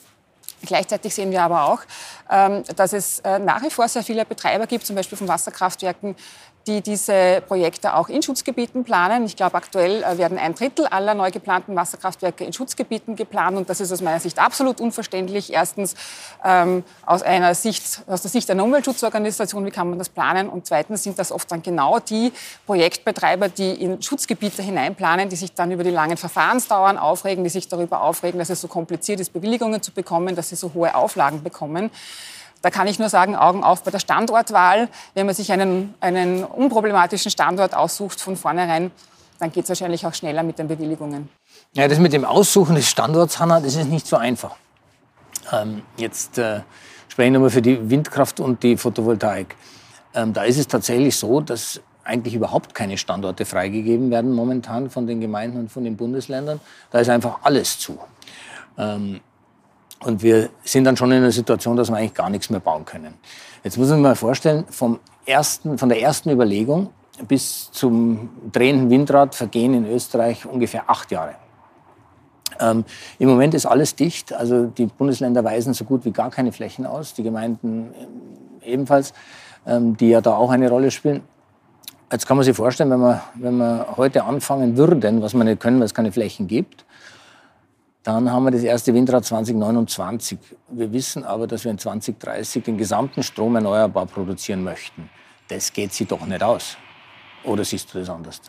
Gleichzeitig 0.62 1.14
sehen 1.14 1.30
wir 1.30 1.42
aber 1.42 1.64
auch, 1.68 1.80
ähm, 2.30 2.64
dass 2.76 2.92
es 2.92 3.20
äh, 3.20 3.38
nach 3.38 3.62
wie 3.62 3.70
vor 3.70 3.86
sehr 3.88 4.02
viele 4.02 4.24
Betreiber 4.24 4.66
gibt, 4.66 4.86
zum 4.86 4.96
Beispiel 4.96 5.16
von 5.16 5.28
Wasserkraftwerken, 5.28 6.16
die 6.68 6.82
diese 6.82 7.42
Projekte 7.46 7.94
auch 7.94 8.08
in 8.08 8.22
Schutzgebieten 8.22 8.84
planen. 8.84 9.24
Ich 9.24 9.36
glaube, 9.36 9.56
aktuell 9.56 10.02
äh, 10.02 10.18
werden 10.18 10.38
ein 10.38 10.54
Drittel 10.54 10.86
aller 10.86 11.14
neu 11.14 11.30
geplanten 11.30 11.74
Wasserkraftwerke 11.74 12.44
in 12.44 12.52
Schutzgebieten 12.52 13.16
geplant. 13.16 13.56
Und 13.56 13.70
das 13.70 13.80
ist 13.80 13.90
aus 13.90 14.02
meiner 14.02 14.20
Sicht 14.20 14.38
absolut 14.38 14.80
unverständlich. 14.80 15.52
Erstens 15.52 15.94
ähm, 16.44 16.84
aus, 17.06 17.22
einer 17.22 17.54
Sicht, 17.54 18.02
aus 18.06 18.22
der 18.22 18.30
Sicht 18.30 18.50
einer 18.50 18.62
Umweltschutzorganisation, 18.64 19.64
wie 19.64 19.70
kann 19.70 19.88
man 19.88 19.98
das 19.98 20.10
planen? 20.10 20.48
Und 20.48 20.66
zweitens 20.66 21.02
sind 21.02 21.18
das 21.18 21.32
oft 21.32 21.50
dann 21.50 21.62
genau 21.62 21.98
die 21.98 22.32
Projektbetreiber, 22.66 23.48
die 23.48 23.72
in 23.72 24.02
Schutzgebiete 24.02 24.62
hineinplanen, 24.62 25.30
die 25.30 25.36
sich 25.36 25.54
dann 25.54 25.72
über 25.72 25.84
die 25.84 25.90
langen 25.90 26.18
Verfahrensdauern 26.18 26.98
aufregen, 26.98 27.44
die 27.44 27.50
sich 27.50 27.68
darüber 27.68 28.02
aufregen, 28.02 28.38
dass 28.38 28.50
es 28.50 28.60
so 28.60 28.68
kompliziert 28.68 29.20
ist, 29.20 29.32
Bewilligungen 29.32 29.82
zu 29.82 29.90
bekommen, 29.90 30.36
dass 30.36 30.50
sie 30.50 30.56
so 30.56 30.72
hohe 30.74 30.94
Auflagen 30.94 31.42
bekommen. 31.42 31.90
Da 32.62 32.70
kann 32.70 32.86
ich 32.86 32.98
nur 32.98 33.08
sagen, 33.08 33.36
Augen 33.36 33.62
auf 33.62 33.82
bei 33.82 33.90
der 33.90 34.00
Standortwahl. 34.00 34.88
Wenn 35.14 35.26
man 35.26 35.34
sich 35.34 35.52
einen, 35.52 35.94
einen 36.00 36.44
unproblematischen 36.44 37.30
Standort 37.30 37.74
aussucht 37.74 38.20
von 38.20 38.36
vornherein, 38.36 38.90
dann 39.38 39.52
geht 39.52 39.64
es 39.64 39.68
wahrscheinlich 39.68 40.04
auch 40.06 40.14
schneller 40.14 40.42
mit 40.42 40.58
den 40.58 40.66
Bewilligungen. 40.66 41.28
Ja, 41.72 41.86
das 41.86 41.98
mit 41.98 42.12
dem 42.12 42.24
Aussuchen 42.24 42.74
des 42.74 42.88
Standorts, 42.88 43.38
Hanna, 43.38 43.60
das 43.60 43.76
ist 43.76 43.88
nicht 43.88 44.06
so 44.06 44.16
einfach. 44.16 44.56
Ähm, 45.52 45.82
jetzt 45.96 46.38
äh, 46.38 46.60
spreche 47.08 47.28
ich 47.28 47.32
nochmal 47.32 47.50
für 47.50 47.62
die 47.62 47.90
Windkraft 47.90 48.40
und 48.40 48.62
die 48.62 48.76
Photovoltaik. 48.76 49.54
Ähm, 50.14 50.32
da 50.32 50.42
ist 50.42 50.58
es 50.58 50.66
tatsächlich 50.66 51.16
so, 51.16 51.40
dass 51.40 51.80
eigentlich 52.04 52.34
überhaupt 52.34 52.74
keine 52.74 52.96
Standorte 52.96 53.44
freigegeben 53.44 54.10
werden 54.10 54.32
momentan 54.32 54.90
von 54.90 55.06
den 55.06 55.20
Gemeinden 55.20 55.58
und 55.58 55.70
von 55.70 55.84
den 55.84 55.96
Bundesländern. 55.96 56.60
Da 56.90 57.00
ist 57.00 57.10
einfach 57.10 57.40
alles 57.42 57.78
zu. 57.78 57.98
Ähm, 58.78 59.20
und 60.04 60.22
wir 60.22 60.50
sind 60.64 60.84
dann 60.84 60.96
schon 60.96 61.10
in 61.10 61.18
einer 61.18 61.32
Situation, 61.32 61.76
dass 61.76 61.90
wir 61.90 61.96
eigentlich 61.96 62.14
gar 62.14 62.30
nichts 62.30 62.50
mehr 62.50 62.60
bauen 62.60 62.84
können. 62.84 63.14
Jetzt 63.64 63.76
muss 63.76 63.88
man 63.88 63.98
sich 63.98 64.02
mal 64.02 64.14
vorstellen, 64.14 64.64
vom 64.70 64.98
ersten, 65.26 65.78
von 65.78 65.88
der 65.88 66.00
ersten 66.00 66.30
Überlegung 66.30 66.90
bis 67.26 67.70
zum 67.72 68.30
drehenden 68.52 68.90
Windrad 68.90 69.34
vergehen 69.34 69.74
in 69.74 69.86
Österreich 69.86 70.46
ungefähr 70.46 70.88
acht 70.88 71.10
Jahre. 71.10 71.34
Ähm, 72.60 72.84
Im 73.18 73.28
Moment 73.28 73.54
ist 73.54 73.66
alles 73.66 73.94
dicht. 73.94 74.32
Also 74.32 74.66
die 74.66 74.86
Bundesländer 74.86 75.44
weisen 75.44 75.74
so 75.74 75.84
gut 75.84 76.04
wie 76.04 76.12
gar 76.12 76.30
keine 76.30 76.52
Flächen 76.52 76.86
aus, 76.86 77.14
die 77.14 77.22
Gemeinden 77.22 77.92
ähm, 77.98 78.08
ebenfalls, 78.62 79.12
ähm, 79.66 79.96
die 79.96 80.10
ja 80.10 80.20
da 80.20 80.34
auch 80.34 80.50
eine 80.50 80.68
Rolle 80.68 80.90
spielen. 80.90 81.22
Jetzt 82.10 82.26
kann 82.26 82.36
man 82.36 82.44
sich 82.44 82.56
vorstellen, 82.56 82.90
wenn 82.90 83.00
wir, 83.00 83.22
wenn 83.34 83.56
wir 83.58 83.86
heute 83.96 84.24
anfangen 84.24 84.76
würden, 84.76 85.20
was 85.20 85.34
wir 85.34 85.44
nicht 85.44 85.60
können, 85.60 85.78
weil 85.78 85.86
es 85.86 85.94
keine 85.94 86.10
Flächen 86.10 86.46
gibt, 86.46 86.84
dann 88.08 88.32
haben 88.32 88.44
wir 88.44 88.50
das 88.50 88.62
erste 88.62 88.94
Windrad 88.94 89.26
2029. 89.26 90.38
Wir 90.70 90.90
wissen 90.94 91.24
aber, 91.24 91.46
dass 91.46 91.64
wir 91.64 91.70
in 91.70 91.78
2030 91.78 92.64
den 92.64 92.78
gesamten 92.78 93.22
Strom 93.22 93.54
erneuerbar 93.54 94.06
produzieren 94.06 94.64
möchten. 94.64 95.10
Das 95.48 95.74
geht 95.74 95.92
sich 95.92 96.08
doch 96.08 96.24
nicht 96.24 96.42
aus. 96.42 96.78
Oder 97.44 97.66
siehst 97.66 97.92
du 97.92 97.98
das 97.98 98.08
anders? 98.08 98.40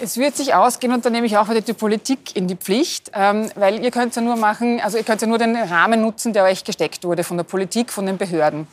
Es 0.00 0.16
wird 0.16 0.36
sich 0.36 0.52
ausgehen 0.52 0.92
und 0.92 1.04
da 1.04 1.10
nehme 1.10 1.26
ich 1.26 1.36
auch 1.36 1.48
wieder 1.48 1.60
die 1.60 1.74
Politik 1.74 2.34
in 2.34 2.48
die 2.48 2.56
Pflicht, 2.56 3.12
ähm, 3.14 3.48
weil 3.54 3.84
ihr 3.84 3.92
könnt 3.92 4.16
ja 4.16 4.22
nur 4.22 4.34
machen, 4.34 4.80
also 4.80 4.98
ihr 4.98 5.04
könnt 5.04 5.22
ja 5.22 5.28
nur 5.28 5.38
den 5.38 5.56
Rahmen 5.56 6.00
nutzen, 6.00 6.32
der 6.32 6.42
euch 6.42 6.64
gesteckt 6.64 7.04
wurde 7.04 7.22
von 7.22 7.36
der 7.36 7.44
Politik, 7.44 7.92
von 7.92 8.04
den 8.04 8.18
Behörden. 8.18 8.66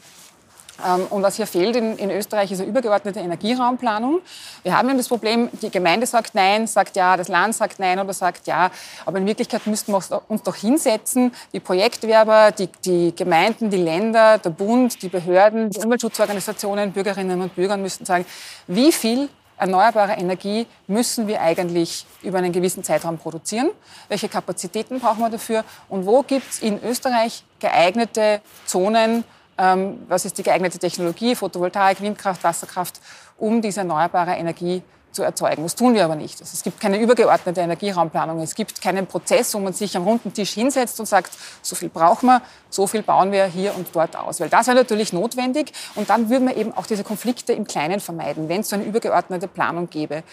Ähm, 0.84 1.08
und 1.10 1.24
was 1.24 1.36
hier 1.36 1.48
fehlt 1.48 1.76
in, 1.76 1.98
in, 1.98 2.12
Österreich 2.12 2.52
ist 2.52 2.60
eine 2.60 2.70
übergeordnete 2.70 3.20
Energieraumplanung. 3.20 4.20
Wir 4.64 4.78
haben 4.78 4.90
ja 4.90 4.96
das 4.96 5.08
Problem, 5.08 5.50
die 5.62 5.70
Gemeinde 5.70 6.06
sagt 6.06 6.36
Nein, 6.36 6.68
sagt 6.68 6.96
Ja, 6.96 7.16
das 7.16 7.28
Land 7.28 7.56
sagt 7.56 7.80
Nein 7.80 8.00
oder 8.00 8.14
sagt 8.14 8.48
Ja. 8.48 8.72
Aber 9.06 9.18
in 9.18 9.26
Wirklichkeit 9.26 9.66
müssten 9.68 9.94
wir 9.94 10.22
uns 10.28 10.44
doch 10.44 10.56
hinsetzen, 10.56 11.34
die 11.54 11.60
Projektwerber, 11.60 12.52
die, 12.52 12.68
die 12.84 13.16
Gemeinden, 13.16 13.70
die 13.70 13.78
Länder, 13.78 14.38
der 14.38 14.50
Bund, 14.50 15.02
die 15.02 15.10
Behörden, 15.10 15.70
die 15.70 15.80
Umweltschutzorganisationen, 15.80 16.92
Bürgerinnen 16.92 17.42
und 17.42 17.56
Bürger 17.56 17.78
müssten 17.78 18.06
sagen, 18.06 18.26
wie 18.68 18.92
viel 18.92 19.30
erneuerbare 19.58 20.14
Energie 20.14 20.68
müssen 20.88 21.28
wir 21.28 21.42
eigentlich 21.42 22.06
über 22.22 22.40
einen 22.40 22.52
gewissen 22.52 22.84
Zeitraum 22.84 23.18
produzieren? 23.18 23.70
Welche 24.10 24.28
Kapazitäten 24.28 25.00
brauchen 25.00 25.20
wir 25.20 25.30
dafür? 25.30 25.64
Und 25.88 26.06
wo 26.06 26.24
gibt 26.24 26.52
es 26.52 26.60
in 26.60 26.84
Österreich 26.84 27.44
geeignete 27.60 28.42
Zonen, 28.66 29.24
ähm, 29.58 30.04
was 30.08 30.26
ist 30.26 30.38
die 30.38 30.44
geeignete 30.44 30.80
Technologie, 30.80 31.36
Photovoltaik, 31.36 32.02
Windkraft, 32.02 32.44
Wasserkraft, 32.44 33.00
um 33.38 33.62
diese 33.62 33.82
erneuerbare 33.82 34.34
Energie 34.36 34.82
zu 35.16 35.24
erzeugen. 35.24 35.64
Das 35.64 35.76
tun 35.76 35.96
wir 35.96 36.04
aber 36.04 36.16
nicht. 36.16 36.40
Also 36.42 36.52
es 36.54 36.62
gibt 36.62 36.80
keine 36.80 37.00
übergeordnete 37.00 37.62
Energieraumplanung. 37.62 38.42
Es 38.42 38.54
gibt 38.54 38.82
keinen 38.82 39.08
Prozess, 39.08 39.54
wo 39.54 39.60
man 39.60 39.74
sich 39.74 39.96
am 39.96 40.04
runden 40.04 40.34
Tisch 40.34 40.52
hinsetzt 40.52 41.00
und 41.00 41.06
sagt, 41.06 41.32
so 41.62 41.76
viel 41.76 41.90
brauchen 41.90 42.28
wir, 42.28 42.42
so 42.70 42.86
viel 42.86 43.02
bauen 43.02 43.32
wir 43.32 43.46
hier 43.46 43.74
und 43.76 43.88
dort 43.94 44.16
aus. 44.16 44.40
Weil 44.42 44.50
das 44.50 44.68
wäre 44.68 44.76
natürlich 44.76 45.14
notwendig. 45.14 45.72
Und 45.96 46.10
dann 46.10 46.30
würden 46.30 46.48
wir 46.48 46.58
eben 46.58 46.76
auch 46.76 46.86
diese 46.86 47.04
Konflikte 47.04 47.54
im 47.54 47.66
Kleinen 47.66 48.02
vermeiden, 48.02 48.50
wenn 48.50 48.62
es 48.62 48.70
so 48.70 48.76
eine 48.76 48.84
übergeordnete 48.84 49.48
Planung 49.48 49.90
gäbe. 49.90 50.24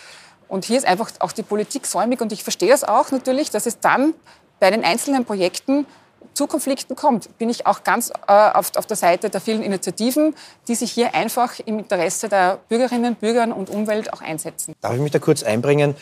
Und 0.49 0.65
hier 0.65 0.77
ist 0.77 0.87
einfach 0.87 1.11
auch 1.21 1.33
die 1.33 1.45
Politik 1.45 1.87
säumig. 1.87 2.21
Und 2.21 2.33
ich 2.33 2.43
verstehe 2.43 2.71
das 2.71 2.85
auch 2.85 3.11
natürlich, 3.13 3.51
dass 3.51 3.67
es 3.67 3.79
dann 3.79 4.15
bei 4.59 4.71
den 4.71 4.85
einzelnen 4.85 5.25
Projekten 5.25 5.87
zu 6.35 6.47
Konflikten 6.47 6.97
kommt, 6.97 7.37
bin 7.39 7.51
ich 7.51 7.67
auch 7.67 7.85
ganz 7.85 8.11
äh, 8.11 8.33
auf, 8.33 8.73
auf, 8.77 8.87
der 8.87 8.97
Seite 8.97 9.31
der 9.31 9.41
vielen 9.41 9.63
Initiativen, 9.63 10.35
die 10.69 10.75
sich 10.75 10.93
hier 10.93 11.15
einfach 11.15 11.59
im 11.65 11.79
Interesse 11.79 12.29
der 12.29 12.59
Bürgerinnen, 12.69 13.17
Bürger 13.17 13.55
und 13.57 13.71
Umwelt 13.71 14.13
auch 14.13 14.21
einsetzen. 14.21 14.75
Darf 14.81 14.95
ich 14.95 15.01
mich 15.01 15.13
da 15.13 15.19
kurz 15.19 15.43
einbringen? 15.43 15.95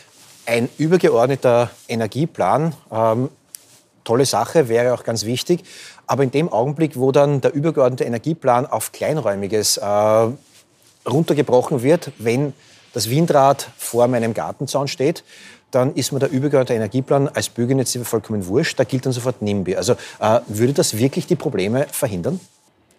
Ein 0.45 0.69
übergeordneter 0.77 1.69
Energieplan, 1.87 2.75
ähm, 2.91 3.29
tolle 4.03 4.25
Sache, 4.25 4.69
wäre 4.69 4.93
auch 4.93 5.03
ganz 5.03 5.25
wichtig. 5.25 5.63
Aber 6.07 6.23
in 6.23 6.31
dem 6.31 6.49
Augenblick, 6.49 6.97
wo 6.97 7.11
dann 7.11 7.41
der 7.41 7.53
übergeordnete 7.53 8.03
Energieplan 8.03 8.65
auf 8.65 8.91
Kleinräumiges 8.91 9.77
äh, 9.77 10.27
runtergebrochen 11.07 11.83
wird, 11.83 12.11
wenn 12.17 12.53
das 12.93 13.09
Windrad 13.09 13.69
vor 13.77 14.07
meinem 14.07 14.33
Gartenzaun 14.33 14.87
steht, 14.87 15.23
dann 15.71 15.95
ist 15.95 16.11
mir 16.11 16.19
der 16.19 16.29
übergeordnete 16.29 16.73
Energieplan 16.73 17.27
als 17.29 17.49
Bürgerinitiative 17.49 18.05
vollkommen 18.05 18.45
wurscht. 18.47 18.79
Da 18.79 18.83
gilt 18.83 19.05
dann 19.05 19.13
sofort 19.13 19.41
NIMBY. 19.41 19.75
Also 19.75 19.93
äh, 20.19 20.39
würde 20.47 20.73
das 20.73 20.97
wirklich 20.97 21.27
die 21.27 21.35
Probleme 21.35 21.87
verhindern? 21.91 22.39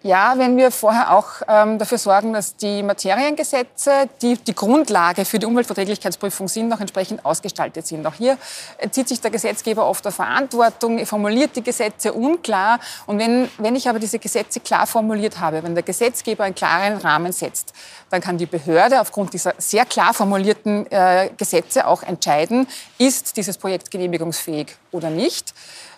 Ja, 0.05 0.35
wenn 0.37 0.57
wir 0.57 0.73
vorher 0.73 1.13
auch 1.13 1.43
ähm, 1.47 1.79
dafür 1.79 1.97
sorgen, 1.97 2.33
dass 2.33 2.57
die 2.57 2.83
Materiengesetze, 2.83 4.09
die 4.21 4.35
die 4.37 4.55
Grundlage 4.55 5.25
für 5.25 5.39
die 5.39 5.47
Umweltverträglichkeitsprüfung 5.47 6.49
sind, 6.49 6.73
auch 6.73 6.81
entsprechend 6.81 7.25
ausgestaltet 7.25 7.87
sind. 7.87 8.05
Auch 8.05 8.15
hier 8.15 8.37
entzieht 8.79 9.07
sich 9.07 9.21
der 9.21 9.31
Gesetzgeber 9.31 9.87
oft 9.87 10.05
der 10.05 10.11
Verantwortung, 10.11 10.99
er 10.99 11.07
formuliert 11.07 11.55
die 11.55 11.63
Gesetze 11.63 12.13
unklar. 12.13 12.81
Und 13.07 13.21
wenn, 13.21 13.49
wenn 13.59 13.77
ich 13.77 13.89
aber 13.89 14.01
diese 14.01 14.19
Gesetze 14.19 14.59
klar 14.59 14.89
formuliert 14.89 15.39
habe, 15.39 15.63
wenn 15.63 15.75
der 15.75 15.85
Gesetzgeber 15.85 16.43
einen 16.43 16.57
klaren 16.57 16.97
Rahmen 16.97 17.31
setzt, 17.31 17.73
dann 18.11 18.21
kann 18.21 18.37
die 18.39 18.47
Behörde 18.47 19.01
aufgrund 19.01 19.33
dieser 19.33 19.55
sehr 19.59 19.87
klar 19.87 20.15
formulierten 20.15 20.91
äh, 20.91 21.31
Gesetze 21.37 21.87
auch 21.87 22.03
entscheiden, 22.03 22.67
ist 22.99 23.37
dieses 23.37 23.57
Projekt 23.57 23.93
genehmigungsfähig 23.93 24.75
oder 24.91 25.11
nicht. 25.11 25.55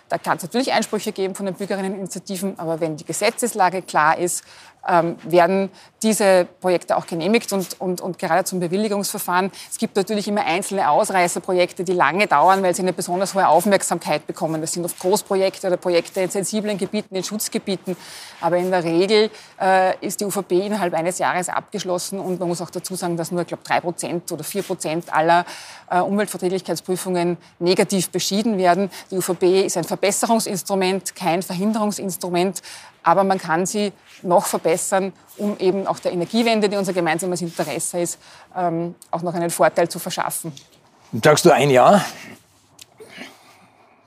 Da 0.09 0.17
kann 0.17 0.37
es 0.37 0.43
natürlich 0.43 0.71
Einsprüche 0.71 1.11
geben 1.11 1.33
von 1.33 1.45
den 1.47 1.55
Bürgerinneninitiativen, 1.55 2.59
aber 2.59 2.79
wenn 2.79 2.95
die 2.95 3.05
Gesetzeslage 3.05 3.81
klar 3.81 4.17
ist, 4.17 4.43
ähm, 4.87 5.17
werden 5.23 5.69
diese 6.03 6.47
Projekte 6.61 6.97
auch 6.97 7.07
genehmigt 7.07 7.51
und, 7.51 7.79
und, 7.81 8.01
und 8.01 8.19
gerade 8.19 8.43
zum 8.43 8.59
Bewilligungsverfahren. 8.59 9.51
Es 9.71 9.77
gibt 9.77 9.95
natürlich 9.95 10.27
immer 10.27 10.45
einzelne 10.45 10.89
Ausreißerprojekte, 10.89 11.83
die 11.83 11.93
lange 11.93 12.27
dauern, 12.27 12.61
weil 12.61 12.75
sie 12.75 12.83
eine 12.83 12.93
besonders 12.93 13.33
hohe 13.33 13.47
Aufmerksamkeit 13.47 14.27
bekommen. 14.27 14.61
Das 14.61 14.73
sind 14.73 14.85
oft 14.85 14.99
Großprojekte 14.99 15.67
oder 15.67 15.77
Projekte 15.77 16.21
in 16.21 16.29
sensiblen 16.29 16.77
Gebieten, 16.77 17.15
in 17.15 17.23
Schutzgebieten. 17.23 17.97
Aber 18.41 18.57
in 18.57 18.69
der 18.69 18.83
Regel 18.83 19.31
äh, 19.59 19.97
ist 20.05 20.21
die 20.21 20.25
UVP 20.25 20.67
innerhalb 20.67 20.93
eines 20.93 21.17
Jahres 21.17 21.49
abgeschlossen 21.49 22.19
und 22.19 22.39
man 22.39 22.47
muss 22.47 22.61
auch 22.61 22.69
dazu 22.69 22.95
sagen, 22.95 23.17
dass 23.17 23.31
nur, 23.31 23.41
ich 23.41 23.47
glaube, 23.47 23.63
drei 23.63 23.79
Prozent 23.79 24.31
oder 24.31 24.43
vier 24.43 24.61
Prozent 24.61 25.11
aller 25.11 25.45
äh, 25.89 25.99
Umweltverträglichkeitsprüfungen 25.99 27.37
negativ 27.59 28.09
beschieden 28.09 28.57
werden. 28.57 28.91
Die 29.09 29.17
UVP 29.17 29.65
ist 29.65 29.77
ein 29.77 29.83
Verbesserungsinstrument, 29.83 31.15
kein 31.15 31.41
Verhinderungsinstrument 31.41 32.61
aber 33.05 33.23
man 33.23 33.37
kann 33.37 33.65
sie 33.65 33.93
noch 34.23 34.47
verbessern, 34.47 35.13
um 35.37 35.57
eben 35.59 35.87
auch 35.87 35.99
der 35.99 36.11
Energiewende, 36.11 36.67
die 36.67 36.75
unser 36.75 36.91
gemeinsames 36.91 37.41
Interesse 37.41 37.99
ist, 37.99 38.19
ähm, 38.57 38.95
auch 39.11 39.21
noch 39.21 39.33
einen 39.33 39.51
Vorteil 39.51 39.87
zu 39.87 39.99
verschaffen. 39.99 40.51
Sagst 41.23 41.45
du 41.45 41.51
ein 41.51 41.69
Jahr? 41.69 42.03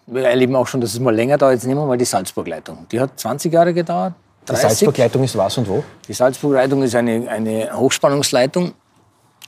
Wir 0.07 0.25
erleben 0.25 0.57
auch 0.57 0.67
schon, 0.67 0.81
dass 0.81 0.93
es 0.93 1.01
mal 1.01 1.15
länger 1.15 1.39
dauert. 1.39 1.55
Jetzt 1.55 1.67
nehmen 1.67 1.81
wir 1.81 1.87
mal 1.87 1.97
die 1.97 2.05
Salzburg-Leitung. 2.05 2.87
Die 2.91 2.99
hat 2.99 3.19
20 3.19 3.53
Jahre 3.53 3.73
gedauert. 3.73 4.15
30. 4.47 4.63
Die 4.63 4.69
Salzburg-Leitung 4.69 5.23
ist 5.23 5.37
was 5.37 5.59
und 5.59 5.69
wo? 5.69 5.85
Die 6.09 6.13
Salzburg-Leitung 6.13 6.83
ist 6.83 6.95
eine, 6.95 7.29
eine 7.31 7.71
Hochspannungsleitung 7.73 8.73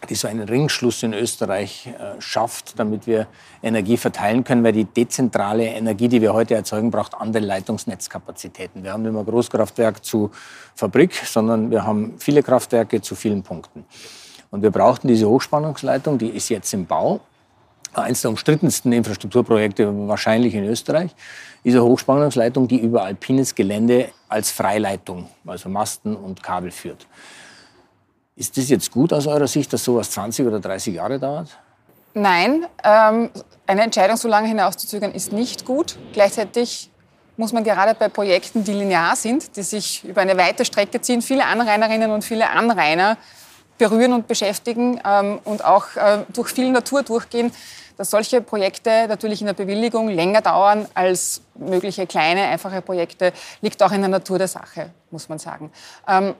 die 0.08 0.14
so 0.14 0.28
einen 0.28 0.48
Ringschluss 0.48 1.02
in 1.02 1.12
Österreich 1.12 1.86
äh, 1.86 2.20
schafft, 2.20 2.78
damit 2.78 3.06
wir 3.06 3.26
Energie 3.62 3.96
verteilen 3.96 4.44
können, 4.44 4.64
weil 4.64 4.72
die 4.72 4.84
dezentrale 4.84 5.64
Energie, 5.66 6.08
die 6.08 6.20
wir 6.20 6.32
heute 6.32 6.54
erzeugen, 6.54 6.90
braucht 6.90 7.14
andere 7.14 7.44
Leitungsnetzkapazitäten. 7.44 8.82
Wir 8.82 8.92
haben 8.92 9.02
nicht 9.02 9.12
mehr 9.12 9.24
Großkraftwerk 9.24 10.04
zu 10.04 10.30
Fabrik, 10.74 11.14
sondern 11.14 11.70
wir 11.70 11.84
haben 11.84 12.14
viele 12.18 12.42
Kraftwerke 12.42 13.00
zu 13.00 13.14
vielen 13.14 13.42
Punkten. 13.42 13.84
Und 14.50 14.62
wir 14.62 14.70
brauchten 14.70 15.08
diese 15.08 15.28
Hochspannungsleitung, 15.28 16.18
die 16.18 16.28
ist 16.28 16.48
jetzt 16.48 16.72
im 16.72 16.86
Bau. 16.86 17.20
Eines 17.92 18.22
der 18.22 18.30
umstrittensten 18.30 18.92
Infrastrukturprojekte 18.92 20.08
wahrscheinlich 20.08 20.54
in 20.54 20.64
Österreich. 20.64 21.10
Diese 21.64 21.82
Hochspannungsleitung, 21.82 22.68
die 22.68 22.78
über 22.78 23.02
alpines 23.02 23.54
Gelände 23.54 24.10
als 24.28 24.50
Freileitung, 24.50 25.28
also 25.44 25.68
Masten 25.68 26.14
und 26.16 26.42
Kabel 26.42 26.70
führt. 26.70 27.06
Ist 28.40 28.56
das 28.56 28.70
jetzt 28.70 28.90
gut 28.90 29.12
aus 29.12 29.26
eurer 29.26 29.46
Sicht, 29.46 29.70
dass 29.70 29.84
sowas 29.84 30.12
20 30.12 30.46
oder 30.46 30.60
30 30.60 30.94
Jahre 30.94 31.18
dauert? 31.18 31.48
Nein, 32.14 32.64
ähm, 32.82 33.28
eine 33.66 33.82
Entscheidung 33.82 34.16
so 34.16 34.28
lange 34.28 34.48
hinauszuzögern 34.48 35.12
ist 35.12 35.30
nicht 35.30 35.66
gut. 35.66 35.98
Gleichzeitig 36.14 36.88
muss 37.36 37.52
man 37.52 37.64
gerade 37.64 37.94
bei 37.94 38.08
Projekten, 38.08 38.64
die 38.64 38.72
linear 38.72 39.14
sind, 39.14 39.58
die 39.58 39.62
sich 39.62 40.04
über 40.04 40.22
eine 40.22 40.38
weite 40.38 40.64
Strecke 40.64 41.02
ziehen, 41.02 41.20
viele 41.20 41.44
Anrainerinnen 41.44 42.10
und 42.12 42.24
viele 42.24 42.48
Anrainer 42.48 43.18
berühren 43.76 44.14
und 44.14 44.26
beschäftigen 44.26 44.98
ähm, 45.04 45.40
und 45.44 45.62
auch 45.62 45.94
äh, 45.96 46.24
durch 46.32 46.48
viel 46.48 46.70
Natur 46.70 47.02
durchgehen, 47.02 47.52
dass 47.98 48.08
solche 48.08 48.40
Projekte 48.40 49.06
natürlich 49.06 49.42
in 49.42 49.48
der 49.48 49.54
Bewilligung 49.54 50.08
länger 50.08 50.40
dauern 50.40 50.88
als 50.94 51.42
mögliche 51.56 52.06
kleine, 52.06 52.44
einfache 52.44 52.80
Projekte, 52.80 53.34
liegt 53.60 53.82
auch 53.82 53.92
in 53.92 54.00
der 54.00 54.08
Natur 54.08 54.38
der 54.38 54.48
Sache, 54.48 54.92
muss 55.10 55.28
man 55.28 55.38
sagen. 55.38 55.70
Ähm, 56.08 56.34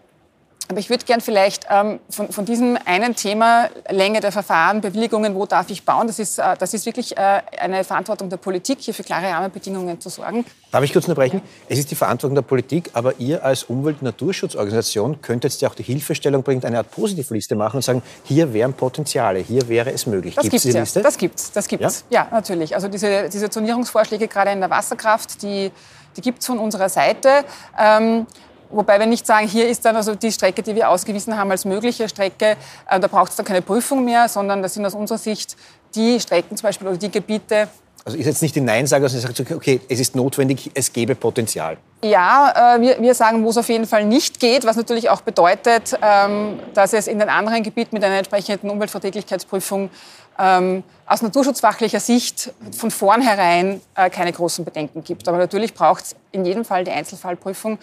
aber 0.70 0.78
ich 0.78 0.88
würde 0.88 1.04
gern 1.04 1.20
vielleicht 1.20 1.66
ähm, 1.68 1.98
von, 2.08 2.30
von, 2.30 2.44
diesem 2.44 2.78
einen 2.84 3.16
Thema, 3.16 3.68
Länge 3.88 4.20
der 4.20 4.30
Verfahren, 4.30 4.80
Bewilligungen, 4.80 5.34
wo 5.34 5.44
darf 5.44 5.68
ich 5.68 5.84
bauen, 5.84 6.06
das 6.06 6.20
ist, 6.20 6.38
äh, 6.38 6.56
das 6.56 6.72
ist 6.74 6.86
wirklich 6.86 7.16
äh, 7.16 7.42
eine 7.58 7.82
Verantwortung 7.82 8.30
der 8.30 8.36
Politik, 8.36 8.78
hier 8.78 8.94
für 8.94 9.02
klare 9.02 9.26
Rahmenbedingungen 9.26 10.00
zu 10.00 10.08
sorgen. 10.10 10.44
Darf 10.70 10.84
ich 10.84 10.92
kurz 10.92 11.06
unterbrechen? 11.06 11.42
Es 11.68 11.76
ist 11.76 11.90
die 11.90 11.96
Verantwortung 11.96 12.36
der 12.36 12.42
Politik, 12.42 12.90
aber 12.92 13.18
ihr 13.18 13.44
als 13.44 13.64
Umwelt- 13.64 13.96
und 13.96 14.04
Naturschutzorganisation 14.04 15.20
könnt 15.20 15.42
jetzt 15.42 15.60
ja 15.60 15.68
auch 15.68 15.74
die 15.74 15.82
Hilfestellung 15.82 16.44
bringen, 16.44 16.62
eine 16.62 16.78
Art 16.78 16.92
Positivliste 16.92 17.56
machen 17.56 17.78
und 17.78 17.82
sagen, 17.82 18.02
hier 18.22 18.52
wären 18.54 18.72
Potenziale, 18.72 19.40
hier 19.40 19.68
wäre 19.68 19.90
es 19.90 20.06
möglich. 20.06 20.36
Das 20.36 20.44
gibt 20.44 20.54
es 20.54 20.72
ja. 20.72 20.78
Liste? 20.78 21.02
Das 21.02 21.18
gibt's, 21.18 21.50
das 21.50 21.66
gibt's. 21.66 22.04
Ja? 22.10 22.20
ja, 22.20 22.28
natürlich. 22.30 22.76
Also 22.76 22.86
diese, 22.86 23.28
diese 23.28 23.50
Zonierungsvorschläge 23.50 24.28
gerade 24.28 24.52
in 24.52 24.60
der 24.60 24.70
Wasserkraft, 24.70 25.42
die, 25.42 25.72
die 26.16 26.20
gibt 26.20 26.38
es 26.38 26.46
von 26.46 26.60
unserer 26.60 26.88
Seite. 26.88 27.44
Ähm, 27.76 28.28
Wobei 28.70 28.98
wir 28.98 29.06
nicht 29.06 29.26
sagen, 29.26 29.48
hier 29.48 29.68
ist 29.68 29.84
dann 29.84 29.96
also 29.96 30.14
die 30.14 30.30
Strecke, 30.30 30.62
die 30.62 30.74
wir 30.74 30.88
ausgewiesen 30.88 31.36
haben 31.36 31.50
als 31.50 31.64
mögliche 31.64 32.08
Strecke, 32.08 32.56
äh, 32.88 33.00
da 33.00 33.08
braucht 33.08 33.30
es 33.30 33.36
dann 33.36 33.46
keine 33.46 33.62
Prüfung 33.62 34.04
mehr, 34.04 34.28
sondern 34.28 34.62
das 34.62 34.74
sind 34.74 34.86
aus 34.86 34.94
unserer 34.94 35.18
Sicht 35.18 35.56
die 35.94 36.20
Strecken 36.20 36.56
zum 36.56 36.68
Beispiel 36.68 36.86
oder 36.86 36.96
die 36.96 37.10
Gebiete. 37.10 37.68
Also 38.04 38.16
ist 38.16 38.26
jetzt 38.26 38.42
nicht 38.42 38.54
die 38.54 38.60
Nein-Sager, 38.60 39.08
sondern 39.08 39.34
sagt, 39.34 39.52
okay, 39.52 39.80
es 39.88 40.00
ist 40.00 40.14
notwendig, 40.14 40.70
es 40.74 40.92
gäbe 40.92 41.14
Potenzial. 41.14 41.78
Ja, 42.02 42.76
äh, 42.76 43.00
wir, 43.00 43.14
sagen, 43.14 43.44
wo 43.44 43.50
es 43.50 43.58
auf 43.58 43.68
jeden 43.68 43.86
Fall 43.86 44.06
nicht 44.06 44.40
geht, 44.40 44.64
was 44.64 44.76
natürlich 44.76 45.10
auch 45.10 45.20
bedeutet, 45.20 45.98
ähm, 46.00 46.58
dass 46.72 46.94
es 46.94 47.06
in 47.06 47.18
den 47.18 47.28
anderen 47.28 47.62
Gebieten 47.62 47.94
mit 47.94 48.02
einer 48.02 48.16
entsprechenden 48.16 48.70
Umweltverträglichkeitsprüfung 48.70 49.90
ähm, 50.38 50.82
aus 51.04 51.20
naturschutzfachlicher 51.20 52.00
Sicht 52.00 52.54
von 52.74 52.90
vornherein 52.90 53.82
äh, 53.94 54.08
keine 54.08 54.32
großen 54.32 54.64
Bedenken 54.64 55.04
gibt. 55.04 55.28
Aber 55.28 55.36
natürlich 55.36 55.74
braucht 55.74 56.04
es 56.04 56.16
in 56.32 56.46
jedem 56.46 56.64
Fall 56.64 56.84
die 56.84 56.90
Einzelfallprüfung. 56.90 57.78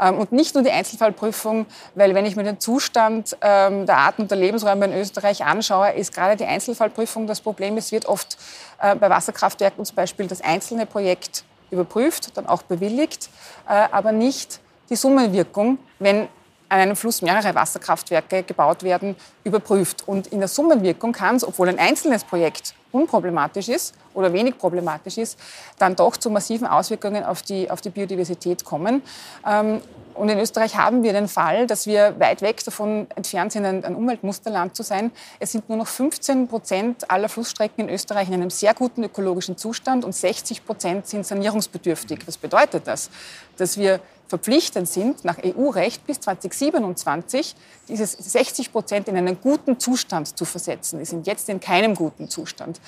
Ähm, 0.00 0.18
und 0.18 0.32
nicht 0.32 0.56
nur 0.56 0.64
die 0.64 0.72
Einzelfallprüfung, 0.72 1.66
weil 1.94 2.12
wenn 2.16 2.26
ich 2.26 2.34
mir 2.34 2.42
den 2.42 2.58
Zustand 2.58 3.36
der 3.40 3.96
Arten 3.96 4.22
und 4.22 4.30
der 4.32 4.38
Lebensräume 4.38 4.86
in 4.86 4.94
Österreich 4.94 5.44
anschaue, 5.44 5.92
ist 5.92 6.12
gerade 6.12 6.36
die 6.36 6.46
Einzelfallprüfung 6.46 7.28
das 7.28 7.40
Problem. 7.40 7.76
Es 7.76 7.92
wird 7.92 8.06
oft 8.06 8.36
äh, 8.82 8.96
bei 8.96 9.08
Wasserkraftwerken 9.08 9.84
zum 9.84 9.94
Beispiel 9.94 10.26
das 10.26 10.40
einzelne 10.40 10.86
Projekt 10.86 11.44
überprüft, 11.70 12.36
dann 12.36 12.46
auch 12.46 12.62
bewilligt, 12.62 13.30
äh, 13.68 13.86
aber 13.90 14.12
nicht 14.12 14.60
die 14.88 14.96
Summenwirkung, 14.96 15.78
wenn 15.98 16.28
an 16.70 16.78
einem 16.78 16.96
Fluss 16.96 17.20
mehrere 17.20 17.54
Wasserkraftwerke 17.54 18.44
gebaut 18.44 18.84
werden, 18.84 19.16
überprüft. 19.42 20.06
Und 20.06 20.28
in 20.28 20.38
der 20.38 20.48
Summenwirkung 20.48 21.12
kann 21.12 21.36
es, 21.36 21.44
obwohl 21.44 21.68
ein 21.68 21.78
einzelnes 21.80 22.22
Projekt 22.22 22.74
unproblematisch 22.92 23.68
ist 23.68 23.94
oder 24.14 24.32
wenig 24.32 24.56
problematisch 24.56 25.18
ist, 25.18 25.38
dann 25.78 25.96
doch 25.96 26.16
zu 26.16 26.30
massiven 26.30 26.68
Auswirkungen 26.68 27.24
auf 27.24 27.42
die, 27.42 27.68
auf 27.70 27.80
die 27.80 27.90
Biodiversität 27.90 28.64
kommen. 28.64 29.02
Ähm, 29.44 29.80
und 30.20 30.28
in 30.28 30.38
Österreich 30.38 30.76
haben 30.76 31.02
wir 31.02 31.14
den 31.14 31.28
Fall, 31.28 31.66
dass 31.66 31.86
wir 31.86 32.20
weit 32.20 32.42
weg 32.42 32.62
davon 32.62 33.06
entfernt 33.16 33.52
sind, 33.52 33.64
ein, 33.64 33.94
Umweltmusterland 33.94 34.76
zu 34.76 34.82
sein. 34.82 35.12
Es 35.38 35.52
sind 35.52 35.70
nur 35.70 35.78
noch 35.78 35.86
15 35.86 36.46
Prozent 36.46 37.10
aller 37.10 37.30
Flussstrecken 37.30 37.88
in 37.88 37.94
Österreich 37.94 38.28
in 38.28 38.34
einem 38.34 38.50
sehr 38.50 38.74
guten 38.74 39.02
ökologischen 39.02 39.56
Zustand 39.56 40.04
und 40.04 40.14
60 40.14 40.66
Prozent 40.66 41.06
sind 41.06 41.24
sanierungsbedürftig. 41.24 42.20
Was 42.26 42.36
bedeutet 42.36 42.86
das? 42.86 43.08
Dass 43.56 43.78
wir 43.78 44.00
verpflichtend 44.28 44.88
sind, 44.88 45.24
nach 45.24 45.38
EU-Recht 45.42 46.06
bis 46.06 46.20
2027 46.20 47.56
diese 47.88 48.06
60 48.06 48.72
Prozent 48.72 49.08
in 49.08 49.16
einen 49.16 49.40
guten 49.40 49.80
Zustand 49.80 50.36
zu 50.36 50.44
versetzen. 50.44 50.98
Die 50.98 51.06
sind 51.06 51.26
jetzt 51.26 51.48
in 51.48 51.60
keinem 51.60 51.94
guten 51.94 52.28
Zustand. 52.28 52.78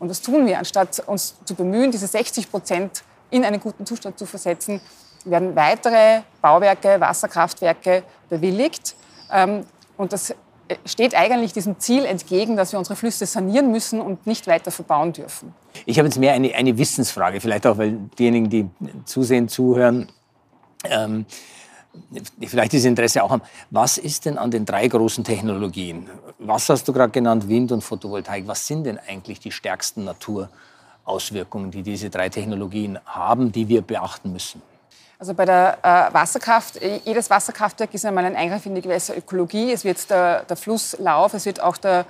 Und 0.00 0.08
das 0.08 0.22
tun 0.22 0.44
wir, 0.44 0.58
anstatt 0.58 1.04
uns 1.06 1.36
zu 1.44 1.54
bemühen, 1.54 1.92
diese 1.92 2.08
60 2.08 2.50
Prozent 2.50 3.04
in 3.30 3.44
einen 3.44 3.60
guten 3.60 3.86
Zustand 3.86 4.18
zu 4.18 4.26
versetzen, 4.26 4.80
werden 5.24 5.54
weitere 5.56 6.22
Bauwerke, 6.40 7.00
Wasserkraftwerke 7.00 8.02
bewilligt. 8.28 8.94
Ähm, 9.32 9.64
und 9.96 10.12
das 10.12 10.34
steht 10.84 11.14
eigentlich 11.14 11.52
diesem 11.52 11.78
Ziel 11.78 12.04
entgegen, 12.04 12.56
dass 12.56 12.72
wir 12.72 12.78
unsere 12.78 12.96
Flüsse 12.96 13.26
sanieren 13.26 13.70
müssen 13.70 14.00
und 14.00 14.26
nicht 14.26 14.46
weiter 14.46 14.70
verbauen 14.70 15.12
dürfen. 15.12 15.54
Ich 15.86 15.98
habe 15.98 16.08
jetzt 16.08 16.18
mehr 16.18 16.32
eine, 16.32 16.54
eine 16.54 16.76
Wissensfrage, 16.78 17.40
vielleicht 17.40 17.66
auch, 17.66 17.78
weil 17.78 17.92
diejenigen, 18.18 18.50
die 18.50 18.70
zusehen, 19.04 19.48
zuhören, 19.48 20.08
ähm, 20.84 21.26
vielleicht 22.46 22.72
dieses 22.72 22.86
Interesse 22.86 23.22
auch 23.22 23.30
haben. 23.30 23.42
Was 23.70 23.98
ist 23.98 24.24
denn 24.24 24.38
an 24.38 24.50
den 24.50 24.64
drei 24.64 24.86
großen 24.86 25.24
Technologien? 25.24 26.08
Was 26.38 26.68
hast 26.68 26.86
du 26.86 26.92
gerade 26.92 27.10
genannt, 27.10 27.48
Wind 27.48 27.72
und 27.72 27.82
Photovoltaik? 27.82 28.46
Was 28.46 28.66
sind 28.66 28.84
denn 28.84 28.98
eigentlich 28.98 29.40
die 29.40 29.50
stärksten 29.50 30.04
Naturauswirkungen, 30.04 31.70
die 31.70 31.82
diese 31.82 32.08
drei 32.10 32.28
Technologien 32.28 32.98
haben, 33.04 33.50
die 33.50 33.68
wir 33.68 33.82
beachten 33.82 34.32
müssen? 34.32 34.62
Also 35.20 35.34
bei 35.34 35.44
der 35.44 35.76
äh, 35.82 36.14
Wasserkraft, 36.14 36.80
äh, 36.80 36.98
jedes 37.04 37.28
Wasserkraftwerk 37.28 37.92
ist 37.92 38.06
einmal 38.06 38.24
ein 38.24 38.36
Eingriff 38.36 38.64
in 38.64 38.74
die 38.74 38.80
Gewässerökologie. 38.80 39.70
Es 39.70 39.84
wird 39.84 40.08
der, 40.08 40.44
der 40.44 40.56
Flusslauf, 40.56 41.34
es 41.34 41.44
wird 41.44 41.60
auch 41.60 41.76
der, 41.76 42.06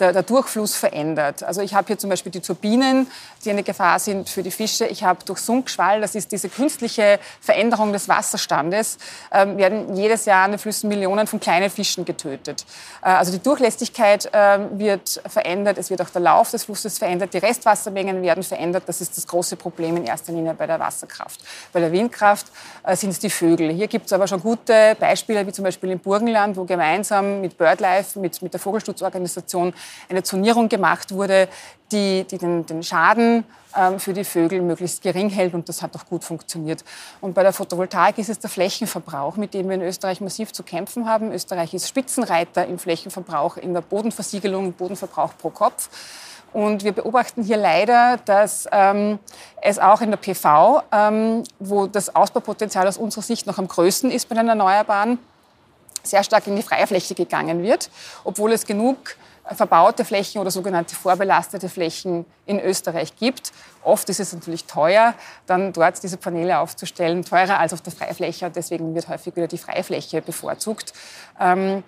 der, 0.00 0.12
der 0.12 0.22
Durchfluss 0.22 0.74
verändert. 0.74 1.42
Also 1.42 1.60
ich 1.60 1.74
habe 1.74 1.86
hier 1.86 1.98
zum 1.98 2.10
Beispiel 2.10 2.32
die 2.32 2.40
Turbinen, 2.40 3.06
die 3.44 3.50
eine 3.50 3.62
Gefahr 3.62 3.98
sind 3.98 4.28
für 4.28 4.42
die 4.42 4.50
Fische. 4.50 4.86
Ich 4.86 5.04
habe 5.04 5.24
durch 5.24 5.38
Sunkschwall, 5.38 6.00
das 6.00 6.14
ist 6.14 6.32
diese 6.32 6.48
künstliche 6.48 7.20
Veränderung 7.40 7.92
des 7.92 8.08
Wasserstandes, 8.08 8.98
ähm, 9.32 9.56
werden 9.56 9.96
jedes 9.96 10.24
Jahr 10.24 10.46
in 10.46 10.52
den 10.52 10.58
Flüssen 10.58 10.88
Millionen 10.88 11.26
von 11.26 11.38
kleinen 11.38 11.70
Fischen 11.70 12.04
getötet. 12.04 12.66
Äh, 13.02 13.10
also 13.10 13.30
die 13.30 13.38
Durchlässigkeit 13.38 14.26
äh, 14.32 14.58
wird 14.72 15.20
verändert, 15.26 15.78
es 15.78 15.90
wird 15.90 16.02
auch 16.02 16.10
der 16.10 16.22
Lauf 16.22 16.50
des 16.50 16.64
Flusses 16.64 16.98
verändert, 16.98 17.32
die 17.32 17.38
Restwassermengen 17.38 18.20
werden 18.22 18.42
verändert. 18.42 18.84
Das 18.86 19.00
ist 19.00 19.16
das 19.16 19.26
große 19.26 19.56
Problem 19.56 19.96
in 19.96 20.04
erster 20.04 20.32
Linie 20.32 20.54
bei 20.54 20.66
der 20.66 20.80
Wasserkraft. 20.80 21.40
Bei 21.72 21.78
der 21.78 21.92
Windkraft 21.92 22.46
äh, 22.82 22.96
sind 22.96 23.10
es 23.10 23.20
die 23.20 23.30
Vögel. 23.30 23.70
Hier 23.70 23.86
gibt 23.86 24.06
es 24.06 24.12
aber 24.12 24.26
schon 24.26 24.40
gute 24.40 24.96
Beispiele, 24.98 25.46
wie 25.46 25.52
zum 25.52 25.64
Beispiel 25.64 25.90
im 25.90 26.00
Burgenland, 26.00 26.56
wo 26.56 26.64
gemeinsam 26.64 27.40
mit 27.40 27.56
BirdLife, 27.56 28.18
mit, 28.18 28.42
mit 28.42 28.52
der 28.52 28.60
Vogelschutzorganisation, 28.60 29.72
eine 30.08 30.22
Zonierung 30.22 30.68
gemacht 30.68 31.12
wurde, 31.12 31.48
die, 31.92 32.24
die 32.24 32.38
den, 32.38 32.66
den 32.66 32.82
Schaden 32.82 33.44
ähm, 33.76 33.98
für 34.00 34.12
die 34.12 34.24
Vögel 34.24 34.62
möglichst 34.62 35.02
gering 35.02 35.30
hält 35.30 35.54
und 35.54 35.68
das 35.68 35.82
hat 35.82 35.94
auch 35.96 36.06
gut 36.06 36.24
funktioniert. 36.24 36.84
Und 37.20 37.34
bei 37.34 37.42
der 37.42 37.52
Photovoltaik 37.52 38.18
ist 38.18 38.28
es 38.28 38.38
der 38.38 38.50
Flächenverbrauch, 38.50 39.36
mit 39.36 39.54
dem 39.54 39.68
wir 39.68 39.74
in 39.74 39.82
Österreich 39.82 40.20
massiv 40.20 40.52
zu 40.52 40.62
kämpfen 40.62 41.08
haben. 41.08 41.32
Österreich 41.32 41.74
ist 41.74 41.88
Spitzenreiter 41.88 42.66
im 42.66 42.78
Flächenverbrauch, 42.78 43.56
in 43.56 43.74
der 43.74 43.80
Bodenversiegelung, 43.80 44.72
Bodenverbrauch 44.72 45.32
pro 45.38 45.50
Kopf. 45.50 45.88
Und 46.52 46.84
wir 46.84 46.92
beobachten 46.92 47.42
hier 47.42 47.56
leider, 47.56 48.18
dass 48.24 48.68
ähm, 48.70 49.18
es 49.60 49.80
auch 49.80 50.00
in 50.00 50.10
der 50.10 50.18
PV, 50.18 50.82
ähm, 50.92 51.42
wo 51.58 51.88
das 51.88 52.14
Ausbaupotenzial 52.14 52.86
aus 52.86 52.96
unserer 52.96 53.22
Sicht 53.22 53.48
noch 53.48 53.58
am 53.58 53.66
größten 53.66 54.12
ist 54.12 54.28
bei 54.28 54.36
den 54.36 54.48
Erneuerbaren, 54.48 55.18
sehr 56.04 56.22
stark 56.22 56.46
in 56.46 56.54
die 56.54 56.62
freie 56.62 56.86
Fläche 56.86 57.16
gegangen 57.16 57.64
wird, 57.64 57.90
obwohl 58.22 58.52
es 58.52 58.66
genug 58.66 59.16
verbaute 59.52 60.04
Flächen 60.04 60.40
oder 60.40 60.50
sogenannte 60.50 60.94
vorbelastete 60.94 61.68
Flächen 61.68 62.24
in 62.46 62.60
Österreich 62.60 63.16
gibt. 63.16 63.52
Oft 63.82 64.08
ist 64.08 64.20
es 64.20 64.32
natürlich 64.32 64.64
teuer, 64.64 65.14
dann 65.46 65.72
dort 65.72 66.02
diese 66.02 66.16
Paneele 66.16 66.58
aufzustellen, 66.58 67.24
teurer 67.24 67.58
als 67.58 67.72
auf 67.72 67.82
der 67.82 67.92
Freifläche. 67.92 68.50
Deswegen 68.50 68.94
wird 68.94 69.08
häufig 69.08 69.36
wieder 69.36 69.46
die 69.46 69.58
Freifläche 69.58 70.22
bevorzugt. 70.22 70.94
Ähm, 71.38 71.82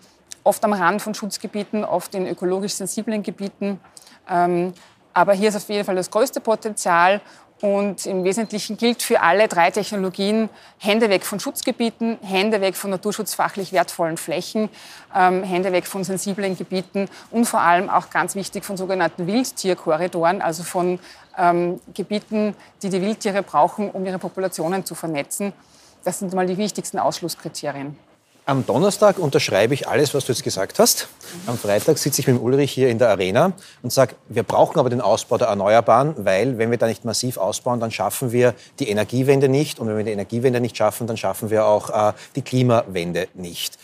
oft 0.44 0.62
am 0.64 0.72
Rand 0.72 1.00
von 1.00 1.14
Schutzgebieten, 1.14 1.84
oft 1.84 2.14
in 2.14 2.26
ökologisch 2.26 2.74
sensiblen 2.74 3.22
Gebieten. 3.22 3.80
Ähm, 4.28 4.74
aber 5.14 5.32
hier 5.32 5.48
ist 5.48 5.56
auf 5.56 5.68
jeden 5.70 5.84
Fall 5.84 5.96
das 5.96 6.10
größte 6.10 6.40
Potenzial. 6.40 7.22
Und 7.62 8.04
im 8.04 8.22
Wesentlichen 8.24 8.76
gilt 8.76 9.02
für 9.02 9.22
alle 9.22 9.48
drei 9.48 9.70
Technologien 9.70 10.50
Hände 10.78 11.08
weg 11.08 11.24
von 11.24 11.40
Schutzgebieten, 11.40 12.18
Hände 12.20 12.60
weg 12.60 12.76
von 12.76 12.90
naturschutzfachlich 12.90 13.72
wertvollen 13.72 14.18
Flächen, 14.18 14.68
ähm, 15.14 15.42
Hände 15.42 15.72
weg 15.72 15.86
von 15.86 16.04
sensiblen 16.04 16.56
Gebieten 16.58 17.08
und 17.30 17.46
vor 17.46 17.60
allem 17.60 17.88
auch 17.88 18.10
ganz 18.10 18.34
wichtig 18.34 18.62
von 18.62 18.76
sogenannten 18.76 19.26
Wildtierkorridoren, 19.26 20.42
also 20.42 20.64
von 20.64 20.98
ähm, 21.38 21.80
Gebieten, 21.94 22.54
die 22.82 22.90
die 22.90 23.00
Wildtiere 23.00 23.42
brauchen, 23.42 23.90
um 23.90 24.04
ihre 24.04 24.18
Populationen 24.18 24.84
zu 24.84 24.94
vernetzen. 24.94 25.54
Das 26.04 26.18
sind 26.18 26.34
mal 26.34 26.46
die 26.46 26.58
wichtigsten 26.58 26.98
Ausschlusskriterien. 26.98 27.96
Am 28.48 28.64
Donnerstag 28.64 29.18
unterschreibe 29.18 29.74
ich 29.74 29.88
alles, 29.88 30.14
was 30.14 30.26
du 30.26 30.30
jetzt 30.30 30.44
gesagt 30.44 30.78
hast. 30.78 31.08
Am 31.48 31.58
Freitag 31.58 31.98
sitze 31.98 32.20
ich 32.20 32.28
mit 32.28 32.40
Ulrich 32.40 32.70
hier 32.70 32.88
in 32.88 32.98
der 33.00 33.08
Arena 33.08 33.54
und 33.82 33.92
sage, 33.92 34.14
wir 34.28 34.44
brauchen 34.44 34.78
aber 34.78 34.88
den 34.88 35.00
Ausbau 35.00 35.36
der 35.36 35.48
Erneuerbaren, 35.48 36.14
weil 36.24 36.56
wenn 36.56 36.70
wir 36.70 36.78
da 36.78 36.86
nicht 36.86 37.04
massiv 37.04 37.38
ausbauen, 37.38 37.80
dann 37.80 37.90
schaffen 37.90 38.30
wir 38.30 38.54
die 38.78 38.88
Energiewende 38.88 39.48
nicht. 39.48 39.80
Und 39.80 39.88
wenn 39.88 39.96
wir 39.96 40.04
die 40.04 40.12
Energiewende 40.12 40.60
nicht 40.60 40.76
schaffen, 40.76 41.08
dann 41.08 41.16
schaffen 41.16 41.50
wir 41.50 41.66
auch 41.66 41.90
äh, 41.90 42.12
die 42.36 42.42
Klimawende 42.42 43.26
nicht. 43.34 43.78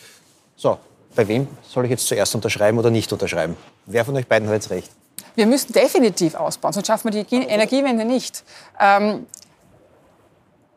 So, 0.55 0.77
bei 1.13 1.27
wem 1.27 1.49
soll 1.67 1.83
ich 1.83 1.91
jetzt 1.91 2.07
zuerst 2.07 2.33
unterschreiben 2.33 2.77
oder 2.77 2.89
nicht 2.89 3.11
unterschreiben? 3.11 3.57
Wer 3.85 4.05
von 4.05 4.15
euch 4.15 4.27
beiden 4.27 4.47
hat 4.47 4.55
jetzt 4.55 4.69
recht? 4.69 4.89
Wir 5.35 5.45
müssen 5.45 5.73
definitiv 5.73 6.35
ausbauen, 6.35 6.71
sonst 6.71 6.87
schaffen 6.87 7.13
wir 7.13 7.21
die 7.25 7.35
Energiewende 7.35 8.05
nicht. 8.05 8.45
Ähm, 8.79 9.25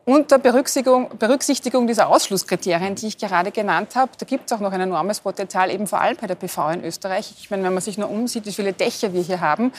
unter 0.07 0.39
Berücksichtigung, 0.39 1.09
Berücksichtigung 1.19 1.85
dieser 1.85 2.07
Ausschlusskriterien, 2.07 2.95
die 2.95 3.07
ich 3.07 3.17
gerade 3.17 3.51
genannt 3.51 3.93
habe, 3.95 4.09
da 4.17 4.25
gibt 4.25 4.49
es 4.49 4.55
auch 4.55 4.61
noch 4.61 4.71
ein 4.71 4.79
enormes 4.79 5.19
Potenzial, 5.19 5.69
eben 5.69 5.85
vor 5.85 5.99
allem 5.99 6.15
bei 6.15 6.27
der 6.27 6.35
PV 6.35 6.69
in 6.69 6.85
Österreich. 6.85 7.33
Ich 7.37 7.51
meine, 7.51 7.63
wenn 7.63 7.73
man 7.73 7.81
sich 7.81 7.97
nur 7.97 8.09
umsieht, 8.09 8.45
wie 8.45 8.53
viele 8.53 8.71
Dächer 8.71 9.11
wir 9.11 9.21
hier 9.21 9.41
haben, 9.41 9.73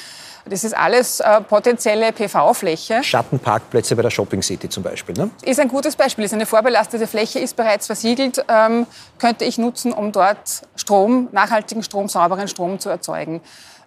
das 0.44 0.64
ist 0.64 0.76
alles 0.76 1.20
äh, 1.20 1.40
potenzielle 1.40 2.12
PV-Fläche. 2.12 3.02
Schattenparkplätze 3.02 3.96
bei 3.96 4.02
der 4.02 4.10
Shopping 4.10 4.42
City 4.42 4.68
zum 4.68 4.82
Beispiel. 4.82 5.14
Ne? 5.14 5.30
Ist 5.40 5.60
ein 5.60 5.68
gutes 5.68 5.96
Beispiel. 5.96 6.26
Ist 6.26 6.34
eine 6.34 6.44
vorbelastete 6.44 7.06
Fläche, 7.06 7.38
ist 7.38 7.56
bereits 7.56 7.86
versiegelt, 7.86 8.44
ähm, 8.48 8.86
könnte 9.18 9.46
ich 9.46 9.56
nutzen, 9.56 9.94
um 9.94 10.12
dort 10.12 10.60
Strom, 10.76 11.28
nachhaltigen 11.32 11.82
Strom, 11.82 12.06
sauberen 12.06 12.48
Strom 12.48 12.78
zu 12.78 12.90
erzeugen. 12.90 13.40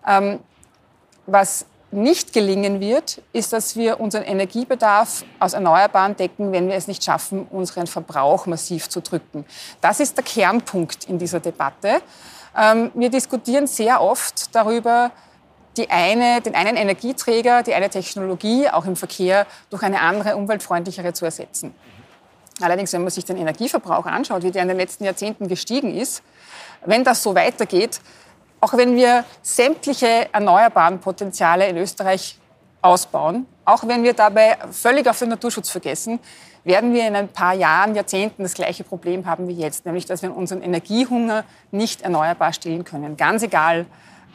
Ähm, 0.07 0.39
was 1.27 1.67
nicht 1.91 2.33
gelingen 2.33 2.79
wird, 2.79 3.21
ist, 3.33 3.53
dass 3.53 3.75
wir 3.75 3.99
unseren 3.99 4.23
Energiebedarf 4.23 5.23
aus 5.39 5.53
Erneuerbaren 5.53 6.15
decken, 6.15 6.51
wenn 6.51 6.69
wir 6.69 6.75
es 6.75 6.87
nicht 6.87 7.03
schaffen, 7.03 7.47
unseren 7.51 7.87
Verbrauch 7.87 8.45
massiv 8.45 8.89
zu 8.89 9.01
drücken. 9.01 9.45
Das 9.81 9.99
ist 9.99 10.15
der 10.15 10.23
Kernpunkt 10.23 11.05
in 11.05 11.17
dieser 11.17 11.39
Debatte. 11.39 12.01
Ähm, 12.57 12.91
wir 12.93 13.09
diskutieren 13.09 13.67
sehr 13.67 14.01
oft 14.01 14.55
darüber, 14.55 15.11
die 15.77 15.89
eine, 15.89 16.41
den 16.41 16.55
einen 16.55 16.75
Energieträger, 16.75 17.63
die 17.63 17.73
eine 17.73 17.89
Technologie, 17.89 18.69
auch 18.69 18.85
im 18.85 18.95
Verkehr, 18.95 19.45
durch 19.69 19.83
eine 19.83 20.01
andere, 20.01 20.35
umweltfreundlichere 20.35 21.13
zu 21.13 21.25
ersetzen. 21.25 21.73
Allerdings, 22.61 22.93
wenn 22.93 23.01
man 23.01 23.09
sich 23.09 23.25
den 23.25 23.37
Energieverbrauch 23.37 24.05
anschaut, 24.05 24.43
wie 24.43 24.51
der 24.51 24.61
in 24.61 24.67
den 24.67 24.77
letzten 24.77 25.05
Jahrzehnten 25.05 25.47
gestiegen 25.47 25.95
ist, 25.95 26.23
wenn 26.85 27.03
das 27.03 27.23
so 27.23 27.35
weitergeht, 27.35 28.01
auch 28.61 28.77
wenn 28.77 28.95
wir 28.95 29.25
sämtliche 29.41 30.31
erneuerbaren 30.31 30.99
Potenziale 30.99 31.67
in 31.67 31.77
Österreich 31.77 32.37
ausbauen, 32.81 33.45
auch 33.65 33.87
wenn 33.87 34.03
wir 34.03 34.13
dabei 34.13 34.57
völlig 34.71 35.07
auf 35.07 35.19
den 35.19 35.29
Naturschutz 35.29 35.69
vergessen, 35.69 36.19
werden 36.63 36.93
wir 36.93 37.07
in 37.07 37.15
ein 37.15 37.27
paar 37.27 37.53
Jahren, 37.53 37.95
Jahrzehnten 37.95 38.43
das 38.43 38.53
gleiche 38.53 38.83
Problem 38.83 39.25
haben 39.25 39.47
wie 39.47 39.53
jetzt, 39.53 39.85
nämlich 39.85 40.05
dass 40.05 40.21
wir 40.21 40.35
unseren 40.35 40.61
Energiehunger 40.61 41.43
nicht 41.71 42.01
erneuerbar 42.01 42.53
stillen 42.53 42.83
können. 42.83 43.17
Ganz 43.17 43.41
egal, 43.41 43.87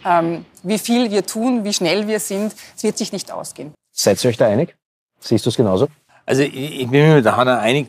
ähm, 0.04 0.44
wie 0.62 0.78
viel 0.78 1.10
wir 1.10 1.24
tun, 1.24 1.64
wie 1.64 1.72
schnell 1.72 2.08
wir 2.08 2.18
sind, 2.18 2.54
es 2.76 2.82
wird 2.82 2.98
sich 2.98 3.12
nicht 3.12 3.30
ausgehen. 3.30 3.72
Seid 3.92 4.22
ihr 4.24 4.30
euch 4.30 4.36
da 4.36 4.46
einig? 4.46 4.76
Siehst 5.20 5.46
du 5.46 5.50
es 5.50 5.56
genauso? 5.56 5.88
Also 6.24 6.42
ich 6.42 6.88
bin 6.88 7.06
mir 7.06 7.14
mit 7.16 7.24
der 7.24 7.36
Hanna 7.36 7.60
einig, 7.60 7.88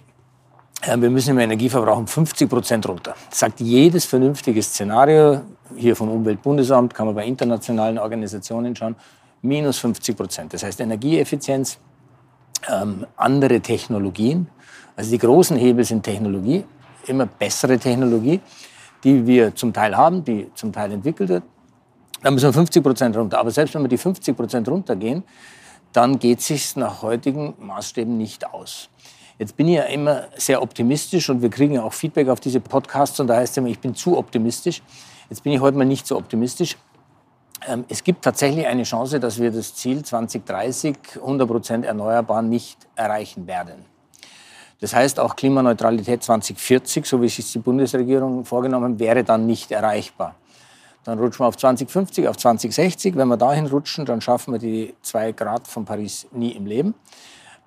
wir 0.85 1.09
müssen 1.09 1.31
im 1.31 1.39
Energieverbrauch 1.39 1.97
um 1.97 2.07
50 2.07 2.49
Prozent 2.49 2.87
runter. 2.87 3.15
Das 3.29 3.39
sagt 3.39 3.59
jedes 3.59 4.05
vernünftige 4.05 4.61
Szenario, 4.61 5.41
hier 5.75 5.95
vom 5.95 6.09
Umweltbundesamt, 6.09 6.93
kann 6.93 7.07
man 7.07 7.15
bei 7.15 7.25
internationalen 7.25 7.97
Organisationen 7.97 8.75
schauen, 8.75 8.95
minus 9.41 9.79
50 9.79 10.15
Prozent. 10.15 10.53
Das 10.53 10.63
heißt 10.63 10.79
Energieeffizienz, 10.79 11.79
ähm, 12.69 13.05
andere 13.15 13.59
Technologien. 13.59 14.47
Also 14.95 15.11
die 15.11 15.17
großen 15.17 15.57
Hebel 15.57 15.83
sind 15.83 16.03
Technologie, 16.03 16.63
immer 17.07 17.25
bessere 17.25 17.77
Technologie, 17.77 18.39
die 19.03 19.25
wir 19.25 19.55
zum 19.55 19.73
Teil 19.73 19.95
haben, 19.95 20.23
die 20.23 20.49
zum 20.55 20.71
Teil 20.71 20.91
entwickelt 20.91 21.29
wird. 21.29 21.43
Da 22.21 22.31
müssen 22.31 22.45
wir 22.45 22.53
50 22.53 22.83
Prozent 22.83 23.15
runter. 23.15 23.39
Aber 23.39 23.51
selbst 23.51 23.75
wenn 23.75 23.83
wir 23.83 23.89
die 23.89 23.97
50 23.97 24.35
Prozent 24.35 24.67
runtergehen, 24.67 25.23
dann 25.93 26.19
geht 26.19 26.39
es 26.39 26.47
sich 26.47 26.75
nach 26.75 27.01
heutigen 27.01 27.53
Maßstäben 27.59 28.17
nicht 28.17 28.45
aus. 28.51 28.89
Jetzt 29.39 29.55
bin 29.55 29.67
ich 29.67 29.75
ja 29.75 29.83
immer 29.83 30.23
sehr 30.35 30.61
optimistisch 30.61 31.29
und 31.29 31.41
wir 31.41 31.49
kriegen 31.49 31.75
ja 31.75 31.83
auch 31.83 31.93
Feedback 31.93 32.27
auf 32.29 32.39
diese 32.39 32.59
Podcasts 32.59 33.19
und 33.19 33.27
da 33.27 33.35
heißt 33.35 33.51
es 33.51 33.57
immer, 33.57 33.67
ich 33.67 33.79
bin 33.79 33.93
zu 33.93 34.17
optimistisch. 34.17 34.81
Jetzt 35.29 35.43
bin 35.43 35.53
ich 35.53 35.61
heute 35.61 35.77
mal 35.77 35.85
nicht 35.85 36.07
so 36.07 36.17
optimistisch. 36.17 36.75
Ähm, 37.67 37.85
es 37.87 38.03
gibt 38.03 38.23
tatsächlich 38.23 38.65
eine 38.65 38.83
Chance, 38.83 39.19
dass 39.19 39.39
wir 39.39 39.51
das 39.51 39.75
Ziel 39.75 40.03
2030 40.03 40.95
100 41.15 41.47
Prozent 41.47 41.85
erneuerbar 41.85 42.41
nicht 42.41 42.79
erreichen 42.95 43.45
werden. 43.45 43.85
Das 44.79 44.95
heißt, 44.95 45.19
auch 45.19 45.35
Klimaneutralität 45.35 46.23
2040, 46.23 47.05
so 47.05 47.21
wie 47.21 47.29
sich 47.29 47.51
die 47.51 47.59
Bundesregierung 47.59 48.45
vorgenommen 48.45 48.93
hat, 48.93 48.99
wäre 48.99 49.23
dann 49.23 49.45
nicht 49.45 49.71
erreichbar. 49.71 50.35
Dann 51.03 51.19
rutschen 51.19 51.43
wir 51.43 51.47
auf 51.47 51.57
2050, 51.57 52.27
auf 52.27 52.37
2060. 52.37 53.15
Wenn 53.15 53.27
wir 53.27 53.37
dahin 53.37 53.67
rutschen, 53.67 54.05
dann 54.05 54.21
schaffen 54.21 54.53
wir 54.53 54.59
die 54.59 54.93
2 55.01 55.31
Grad 55.31 55.67
von 55.67 55.85
Paris 55.85 56.27
nie 56.31 56.51
im 56.51 56.65
Leben. 56.65 56.95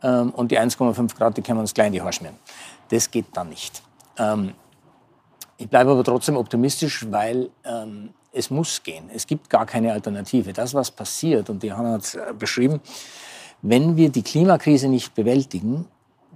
Ähm, 0.02 0.30
und 0.30 0.50
die 0.50 0.58
1,5 0.58 1.16
Grad, 1.16 1.36
die 1.36 1.42
können 1.42 1.58
wir 1.58 1.62
uns 1.62 1.74
gleich 1.74 1.88
in 1.88 1.92
die 1.94 2.00
Haare 2.00 2.12
schmieren. 2.12 2.36
Das 2.88 3.10
geht 3.10 3.26
dann 3.34 3.48
nicht. 3.48 3.82
Ähm, 4.18 4.54
ich 5.56 5.68
bleibe 5.68 5.90
aber 5.90 6.04
trotzdem 6.04 6.36
optimistisch, 6.36 7.06
weil 7.10 7.50
ähm, 7.64 8.10
es 8.32 8.50
muss 8.50 8.82
gehen. 8.82 9.10
Es 9.14 9.26
gibt 9.26 9.50
gar 9.50 9.66
keine 9.66 9.92
Alternative. 9.92 10.52
Das, 10.52 10.74
was 10.74 10.90
passiert, 10.90 11.50
und 11.50 11.62
die 11.62 11.72
Hanna 11.72 11.92
hat 11.92 12.02
es 12.02 12.14
äh, 12.14 12.32
beschrieben, 12.38 12.80
wenn 13.62 13.96
wir 13.96 14.08
die 14.08 14.22
Klimakrise 14.22 14.88
nicht 14.88 15.14
bewältigen, 15.14 15.86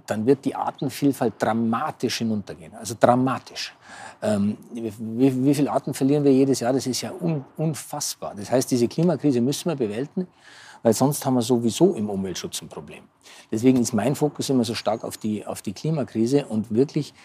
dann 0.05 0.25
wird 0.27 0.45
die 0.45 0.53
Artenvielfalt 0.53 1.33
dramatisch 1.39 2.19
hinuntergehen. 2.19 2.73
Also 2.75 2.95
dramatisch. 2.99 3.73
Ähm, 4.21 4.57
wie, 4.71 5.45
wie 5.45 5.55
viele 5.55 5.71
Arten 5.71 5.93
verlieren 5.93 6.23
wir 6.23 6.31
jedes 6.31 6.59
Jahr? 6.59 6.73
Das 6.73 6.85
ist 6.85 7.01
ja 7.01 7.11
un, 7.11 7.43
unfassbar. 7.57 8.35
Das 8.35 8.51
heißt, 8.51 8.69
diese 8.69 8.87
Klimakrise 8.87 9.41
müssen 9.41 9.69
wir 9.69 9.75
bewältigen 9.75 10.27
weil 10.85 10.93
sonst 10.93 11.25
haben 11.25 11.33
wir 11.33 11.41
sowieso 11.41 11.95
im 11.95 12.11
Umweltschutz 12.11 12.61
ein 12.61 12.69
Problem. 12.69 13.05
Deswegen 13.51 13.81
ist 13.81 13.91
mein 13.93 14.13
Fokus 14.13 14.51
immer 14.51 14.63
so 14.63 14.75
stark 14.75 15.03
auf 15.03 15.17
die, 15.17 15.43
auf 15.43 15.63
die 15.63 15.73
Klimakrise 15.73 16.45
und 16.45 16.71
wirklich 16.75 17.15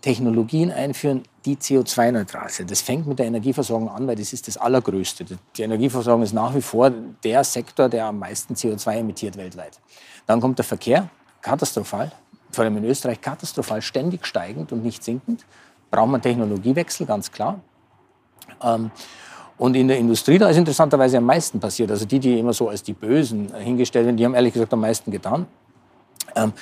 Technologien 0.00 0.72
einführen, 0.72 1.22
die 1.44 1.54
CO2-neutral 1.54 2.48
sind. 2.48 2.72
Das 2.72 2.80
fängt 2.80 3.06
mit 3.06 3.20
der 3.20 3.26
Energieversorgung 3.26 3.88
an, 3.88 4.08
weil 4.08 4.16
das 4.16 4.32
ist 4.32 4.48
das 4.48 4.56
Allergrößte. 4.56 5.26
Die 5.56 5.62
Energieversorgung 5.62 6.24
ist 6.24 6.32
nach 6.32 6.56
wie 6.56 6.60
vor 6.60 6.90
der 6.90 7.44
Sektor, 7.44 7.88
der 7.88 8.06
am 8.06 8.18
meisten 8.18 8.54
CO2 8.54 8.96
emittiert 8.96 9.36
weltweit. 9.36 9.78
Dann 10.26 10.40
kommt 10.40 10.58
der 10.58 10.64
Verkehr, 10.64 11.08
katastrophal, 11.40 12.10
vor 12.50 12.64
allem 12.64 12.78
in 12.78 12.84
Österreich 12.84 13.20
katastrophal, 13.20 13.80
ständig 13.80 14.26
steigend 14.26 14.72
und 14.72 14.82
nicht 14.82 15.04
sinkend. 15.04 15.46
Braucht 15.92 16.08
man 16.08 16.20
Technologiewechsel, 16.20 17.06
ganz 17.06 17.30
klar. 17.30 17.60
Ähm, 18.60 18.90
und 19.56 19.76
in 19.76 19.88
der 19.88 19.98
Industrie, 19.98 20.38
da 20.38 20.48
ist 20.48 20.56
interessanterweise 20.56 21.18
am 21.18 21.24
meisten 21.24 21.60
passiert. 21.60 21.90
Also 21.90 22.04
die, 22.04 22.18
die 22.18 22.38
immer 22.38 22.52
so 22.52 22.68
als 22.68 22.82
die 22.82 22.92
Bösen 22.92 23.54
hingestellt 23.54 24.06
werden, 24.06 24.16
die 24.16 24.24
haben 24.24 24.34
ehrlich 24.34 24.52
gesagt 24.52 24.72
am 24.72 24.80
meisten 24.80 25.10
getan. 25.10 25.46
Ähm, 26.34 26.52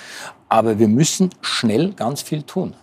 aber 0.48 0.78
wir 0.78 0.88
müssen 0.88 1.30
schnell 1.40 1.92
ganz 1.92 2.20
viel 2.20 2.42
tun. 2.42 2.74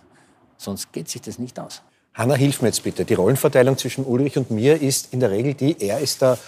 Sonst 0.56 0.92
geht 0.92 1.08
sich 1.08 1.22
das 1.22 1.38
nicht 1.38 1.58
aus. 1.60 1.82
Hanna, 2.14 2.34
hilf 2.34 2.60
mir 2.60 2.68
jetzt 2.68 2.82
bitte. 2.82 3.04
Die 3.04 3.14
Rollenverteilung 3.14 3.78
zwischen 3.78 4.04
Ulrich 4.04 4.36
und 4.36 4.50
mir 4.50 4.82
ist 4.82 5.12
in 5.12 5.20
der 5.20 5.30
Regel 5.30 5.54
die, 5.54 5.76
er 5.80 6.00
ist 6.00 6.22
der 6.22 6.38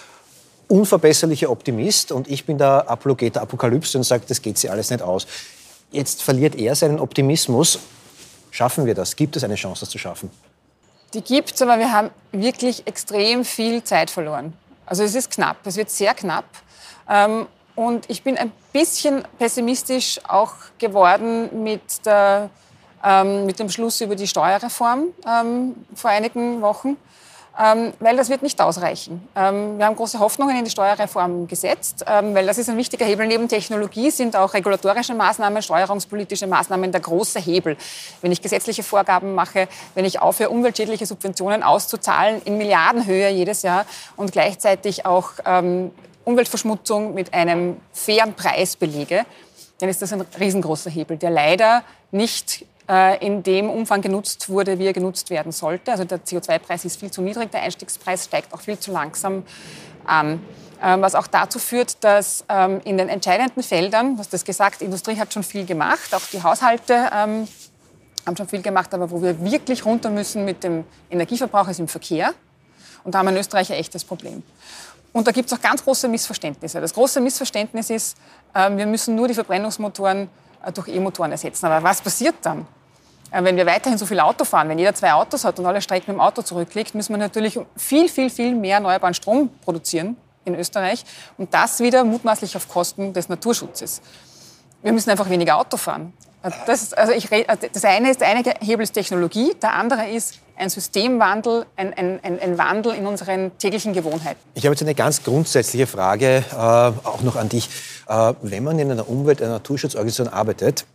unverbesserliche 0.69 1.49
Optimist 1.49 2.13
und 2.13 2.29
ich 2.29 2.45
bin 2.45 2.59
der 2.59 2.91
Apologet 2.91 3.39
Apokalypse 3.39 3.97
und 3.97 4.05
sage, 4.05 4.25
das 4.27 4.43
geht 4.43 4.59
sich 4.59 4.71
alles 4.71 4.91
nicht 4.91 5.03
aus. 5.03 5.27
Jetzt 5.93 6.23
verliert 6.23 6.57
er 6.57 6.75
seinen 6.75 6.99
Optimismus. 6.99 7.79
Schaffen 8.51 8.87
wir 8.87 8.95
das? 8.95 9.15
Gibt 9.15 9.37
es 9.37 9.45
eine 9.45 9.55
Chance, 9.55 9.81
das 9.81 9.91
zu 9.91 9.99
schaffen? 9.99 10.31
Die 11.15 11.23
gibt 11.23 11.55
es, 11.55 11.63
aber 11.63 11.79
wir 11.79 11.93
haben 11.93 12.11
wirklich 12.33 12.87
extrem 12.87 13.45
viel 13.45 13.85
Zeit 13.85 14.11
verloren. 14.11 14.55
Also 14.87 15.03
es 15.05 15.15
ist 15.15 15.31
knapp, 15.31 15.59
es 15.65 15.77
wird 15.77 15.91
sehr 15.91 16.15
knapp. 16.15 16.45
Ähm, 17.09 17.47
und 17.75 18.09
ich 18.09 18.23
bin 18.23 18.37
ein 18.37 18.53
bisschen 18.73 19.25
pessimistisch 19.39 20.21
auch 20.29 20.55
geworden 20.79 21.63
mit, 21.63 22.05
der, 22.05 22.51
ähm, 23.05 23.47
mit 23.47 23.59
dem 23.59 23.69
Schluss 23.69 24.01
über 24.01 24.17
die 24.17 24.27
Steuerreform 24.27 25.09
ähm, 25.27 25.75
vor 25.95 26.11
einigen 26.11 26.61
Wochen. 26.61 26.97
Ähm, 27.61 27.93
weil 28.01 28.17
das 28.17 28.31
wird 28.31 28.43
nicht 28.43 28.59
ausreichen. 28.63 29.29
Ähm, 29.37 29.77
wir 29.77 29.85
haben 29.85 29.95
große 29.95 30.19
Hoffnungen 30.19 30.57
in 30.57 30.65
die 30.65 30.71
Steuerreform 30.71 31.47
gesetzt, 31.49 32.03
ähm, 32.07 32.35
weil 32.35 32.47
das 32.47 32.57
ist 32.57 32.71
ein 32.71 32.79
wichtiger 32.79 33.05
Hebel. 33.05 33.27
Neben 33.27 33.47
Technologie 33.47 34.11
sind 34.11 34.37
auch 34.37 34.55
regulatorische 34.55 35.15
Maßnahmen, 35.15 35.61
steuerungspolitische 35.61 36.47
Maßnahmen 36.47 36.93
der 36.93 37.03
große 37.03 37.41
Hebel. 37.41 37.77
Wenn 38.23 38.33
ich 38.33 38.41
gesetzliche 38.41 38.83
Vorgaben 38.83 39.35
mache, 39.35 39.69
wenn 39.95 40.07
ich 40.07 40.21
aufhöre, 40.21 40.49
umweltschädliche 40.49 41.05
Subventionen 41.05 41.63
auszuzahlen 41.63 42.41
in 42.47 42.57
Milliardenhöhe 42.57 43.29
jedes 43.29 43.63
Jahr 43.63 43.85
und 44.17 44.33
gleichzeitig 44.33 45.05
auch 45.05 45.33
Umweltverschmutzung 46.25 47.15
mit 47.15 47.35
einem 47.35 47.77
fairen 47.93 48.35
Preis 48.35 48.77
belege, 48.77 49.27
dann 49.79 49.89
ist 49.89 50.01
das 50.01 50.13
ein 50.13 50.25
riesengroßer 50.39 50.91
Hebel, 50.91 51.17
der 51.17 51.31
leider 51.31 51.83
nicht 52.13 52.65
in 53.21 53.43
dem 53.43 53.71
Umfang 53.71 54.03
genutzt 54.03 54.49
wurde, 54.49 54.79
wie 54.79 54.87
er 54.87 54.93
genutzt 54.93 55.31
werden 55.31 55.53
sollte. 55.53 55.93
Also 55.93 56.05
der 56.05 56.19
CO2-Preis 56.19 56.85
ist 56.85 56.99
viel 56.99 57.11
zu 57.11 57.23
niedrig, 57.23 57.51
der 57.51 57.63
Einstiegspreis 57.63 58.25
steigt 58.25 58.53
auch 58.53 58.61
viel 58.61 58.79
zu 58.79 58.91
langsam 58.91 59.45
an. 60.05 60.41
Ähm, 60.83 61.01
was 61.01 61.15
auch 61.15 61.29
dazu 61.29 61.61
führt, 61.61 62.03
dass 62.03 62.45
ähm, 62.49 62.81
in 62.85 62.99
den 62.99 63.09
entscheidenden 63.09 63.63
Feldern, 63.63 64.19
hast 64.19 64.33
das 64.33 64.45
gesagt, 64.45 64.81
die 64.81 64.87
Industrie 64.87 65.17
hat 65.17 65.33
schon 65.33 65.45
viel 65.45 65.65
gemacht, 65.65 66.13
auch 66.13 66.23
die 66.33 66.43
Haushalte 66.43 67.09
ähm, 67.15 67.47
haben 68.27 68.37
schon 68.37 68.49
viel 68.49 68.63
gemacht, 68.63 68.93
aber 68.93 69.09
wo 69.09 69.23
wir 69.23 69.41
wirklich 69.45 69.85
runter 69.85 70.11
müssen 70.11 70.45
mit 70.45 70.65
dem 70.65 70.85
Energieverbrauch 71.09 71.69
ist 71.69 71.79
im 71.79 71.87
Verkehr. 71.87 72.35
Und 73.05 73.15
da 73.15 73.19
haben 73.19 73.27
wir 73.27 73.33
in 73.33 73.39
Österreich 73.39 73.71
ein 73.71 73.79
echtes 73.79 74.05
Problem. 74.05 74.43
Und 75.13 75.27
da 75.29 75.31
gibt 75.31 75.53
es 75.53 75.57
auch 75.57 75.63
ganz 75.63 75.85
große 75.85 76.09
Missverständnisse. 76.09 76.81
Das 76.81 76.95
große 76.95 77.21
Missverständnis 77.21 77.91
ist, 77.91 78.17
wir 78.55 78.87
müssen 78.87 79.15
nur 79.15 79.29
die 79.29 79.35
Verbrennungsmotoren 79.35 80.23
äh, 80.23 80.29
durch 80.71 80.89
E-Motoren 80.89 81.33
ersetzen. 81.33 81.67
Aber 81.67 81.83
was 81.83 82.01
passiert 82.01 82.37
dann? 82.43 82.67
Äh, 83.31 83.43
wenn 83.43 83.57
wir 83.57 83.67
weiterhin 83.67 83.99
so 83.99 84.07
viel 84.07 84.21
Auto 84.21 84.45
fahren, 84.45 84.69
wenn 84.69 84.79
jeder 84.79 84.95
zwei 84.95 85.13
Autos 85.13 85.45
hat 85.45 85.59
und 85.59 85.67
alle 85.67 85.81
Strecken 85.81 86.13
dem 86.13 86.21
Auto 86.21 86.43
zurücklegt, 86.43 86.95
müssen 86.95 87.13
wir 87.13 87.19
natürlich 87.19 87.59
viel, 87.77 88.09
viel, 88.09 88.31
viel 88.31 88.55
mehr 88.55 88.77
erneuerbaren 88.77 89.15
Strom 89.15 89.51
produzieren 89.65 90.17
in 90.45 90.55
Österreich. 90.55 91.05
Und 91.39 91.53
das 91.55 91.81
wieder 91.81 92.05
mutmaßlich 92.05 92.57
auf 92.57 92.69
Kosten 92.69 93.13
des 93.13 93.29
Naturschutzes. 93.29 94.03
Wir 94.83 94.93
müssen 94.93 95.11
einfach 95.11 95.29
weniger 95.31 95.57
Auto 95.57 95.77
fahren. 95.77 96.13
Äh, 96.43 96.51
das, 96.67 96.93
also 96.93 97.13
ich, 97.13 97.29
das 97.29 97.85
eine 97.85 98.11
ist, 98.11 98.21
der 98.21 98.29
eine 98.29 98.43
Hebel 98.61 98.83
ist 98.83 98.93
Technologie, 98.93 99.55
der 99.61 99.75
andere 99.75 100.09
ist 100.11 100.39
ein 100.63 100.71
Systemwandel, 100.71 101.67
ein, 101.77 101.93
ein, 101.93 102.21
ein, 102.23 102.57
Wandel 102.57 102.95
in 102.95 103.07
unseren 103.07 103.51
täglichen 103.59 103.93
Gewohnheiten. 103.93 104.39
Ich 104.55 104.65
habe 104.65 104.75
jetzt 104.75 104.83
eine 104.83 104.95
ganz 104.95 105.23
grundsätzliche 105.25 105.89
Frage, 105.89 106.45
äh, 106.53 106.57
auch 106.57 107.23
noch 107.23 107.37
an 107.37 107.49
dich. 107.49 107.69
Äh, 108.09 108.35
wenn 108.43 108.63
man 108.63 108.79
in 108.79 108.91
einer 108.91 109.09
Umwelt-, 109.09 109.43
einer 109.43 109.53
Naturschutzorganisation 109.53 110.29
arbeitet, 110.29 110.87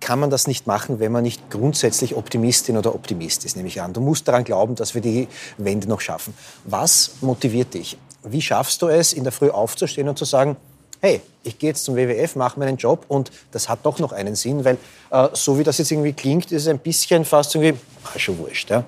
kann 0.00 0.20
man 0.20 0.28
das 0.28 0.46
nicht 0.46 0.66
machen, 0.66 1.00
wenn 1.00 1.10
man 1.10 1.22
nicht 1.22 1.50
grundsätzlich 1.50 2.14
Optimistin 2.14 2.76
oder 2.76 2.94
Optimist 2.94 3.46
ist, 3.46 3.56
nehme 3.56 3.68
ich 3.68 3.80
an. 3.80 3.94
Du 3.94 4.02
musst 4.02 4.28
daran 4.28 4.44
glauben, 4.44 4.74
dass 4.74 4.94
wir 4.94 5.00
die 5.00 5.28
Wende 5.56 5.88
noch 5.88 6.02
schaffen. 6.02 6.34
Was 6.64 7.12
motiviert 7.22 7.72
dich? 7.72 7.96
Wie 8.22 8.42
schaffst 8.42 8.82
du 8.82 8.88
es, 8.88 9.14
in 9.14 9.24
der 9.24 9.32
Früh 9.32 9.48
aufzustehen 9.48 10.08
und 10.08 10.18
zu 10.18 10.26
sagen, 10.26 10.56
hey, 11.00 11.22
ich 11.42 11.58
gehe 11.58 11.70
jetzt 11.70 11.84
zum 11.84 11.96
WWF, 11.96 12.36
mache 12.36 12.58
meinen 12.58 12.76
Job 12.76 13.06
und 13.08 13.30
das 13.52 13.70
hat 13.70 13.80
doch 13.84 13.98
noch 13.98 14.12
einen 14.12 14.34
Sinn, 14.34 14.64
weil 14.64 14.76
äh, 15.10 15.28
so 15.32 15.58
wie 15.58 15.62
das 15.62 15.78
jetzt 15.78 15.90
irgendwie 15.90 16.12
klingt, 16.12 16.52
ist 16.52 16.62
es 16.62 16.68
ein 16.68 16.78
bisschen 16.78 17.24
fast 17.24 17.54
irgendwie, 17.54 17.78
ah, 18.04 18.18
schon 18.18 18.38
wurscht. 18.38 18.68
Ja? 18.70 18.84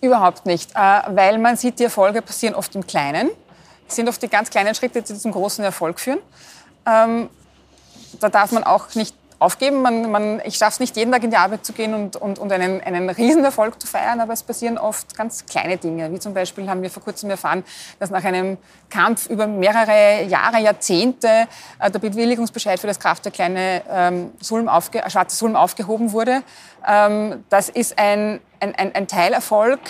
Überhaupt 0.00 0.46
nicht, 0.46 0.72
äh, 0.74 1.02
weil 1.08 1.38
man 1.38 1.56
sieht, 1.56 1.78
die 1.78 1.84
Erfolge 1.84 2.22
passieren 2.22 2.54
oft 2.54 2.74
im 2.74 2.86
Kleinen. 2.86 3.30
Es 3.88 3.96
sind 3.96 4.08
oft 4.08 4.20
die 4.22 4.28
ganz 4.28 4.50
kleinen 4.50 4.74
Schritte, 4.74 5.02
die 5.02 5.14
zum 5.14 5.32
großen 5.32 5.64
Erfolg 5.64 6.00
führen. 6.00 6.18
Ähm, 6.86 7.28
da 8.20 8.28
darf 8.28 8.52
man 8.52 8.64
auch 8.64 8.94
nicht 8.94 9.14
aufgeben. 9.38 9.82
Man, 9.82 10.10
man, 10.10 10.40
ich 10.44 10.56
schaffe 10.56 10.74
es 10.74 10.80
nicht, 10.80 10.96
jeden 10.96 11.12
Tag 11.12 11.22
in 11.22 11.30
die 11.30 11.36
Arbeit 11.36 11.64
zu 11.64 11.72
gehen 11.72 11.94
und, 11.94 12.16
und, 12.16 12.38
und 12.38 12.52
einen, 12.52 12.80
einen 12.80 13.10
Riesenerfolg 13.10 13.80
zu 13.80 13.86
feiern, 13.86 14.20
aber 14.20 14.32
es 14.32 14.42
passieren 14.42 14.78
oft 14.78 15.16
ganz 15.16 15.44
kleine 15.46 15.76
Dinge. 15.76 16.10
Wie 16.12 16.18
zum 16.18 16.34
Beispiel 16.34 16.68
haben 16.68 16.82
wir 16.82 16.90
vor 16.90 17.02
kurzem 17.02 17.30
erfahren, 17.30 17.64
dass 17.98 18.10
nach 18.10 18.24
einem 18.24 18.56
Kampf 18.88 19.28
über 19.28 19.46
mehrere 19.46 20.24
Jahre, 20.24 20.60
Jahrzehnte 20.60 21.46
äh, 21.78 21.90
der 21.90 21.98
Bewilligungsbescheid 21.98 22.80
für 22.80 22.86
das 22.86 22.98
Kraftwerk 22.98 23.34
Kleine 23.34 23.82
ähm, 23.90 24.32
Sulm 24.40 24.68
aufge, 24.68 25.02
äh, 25.02 25.10
Schwarze 25.10 25.36
Sulm 25.36 25.56
aufgehoben 25.56 26.12
wurde. 26.12 26.42
Ähm, 26.86 27.44
das 27.50 27.68
ist 27.68 27.98
ein, 27.98 28.40
ein, 28.60 28.74
ein, 28.74 28.94
ein 28.94 29.08
Teilerfolg, 29.08 29.80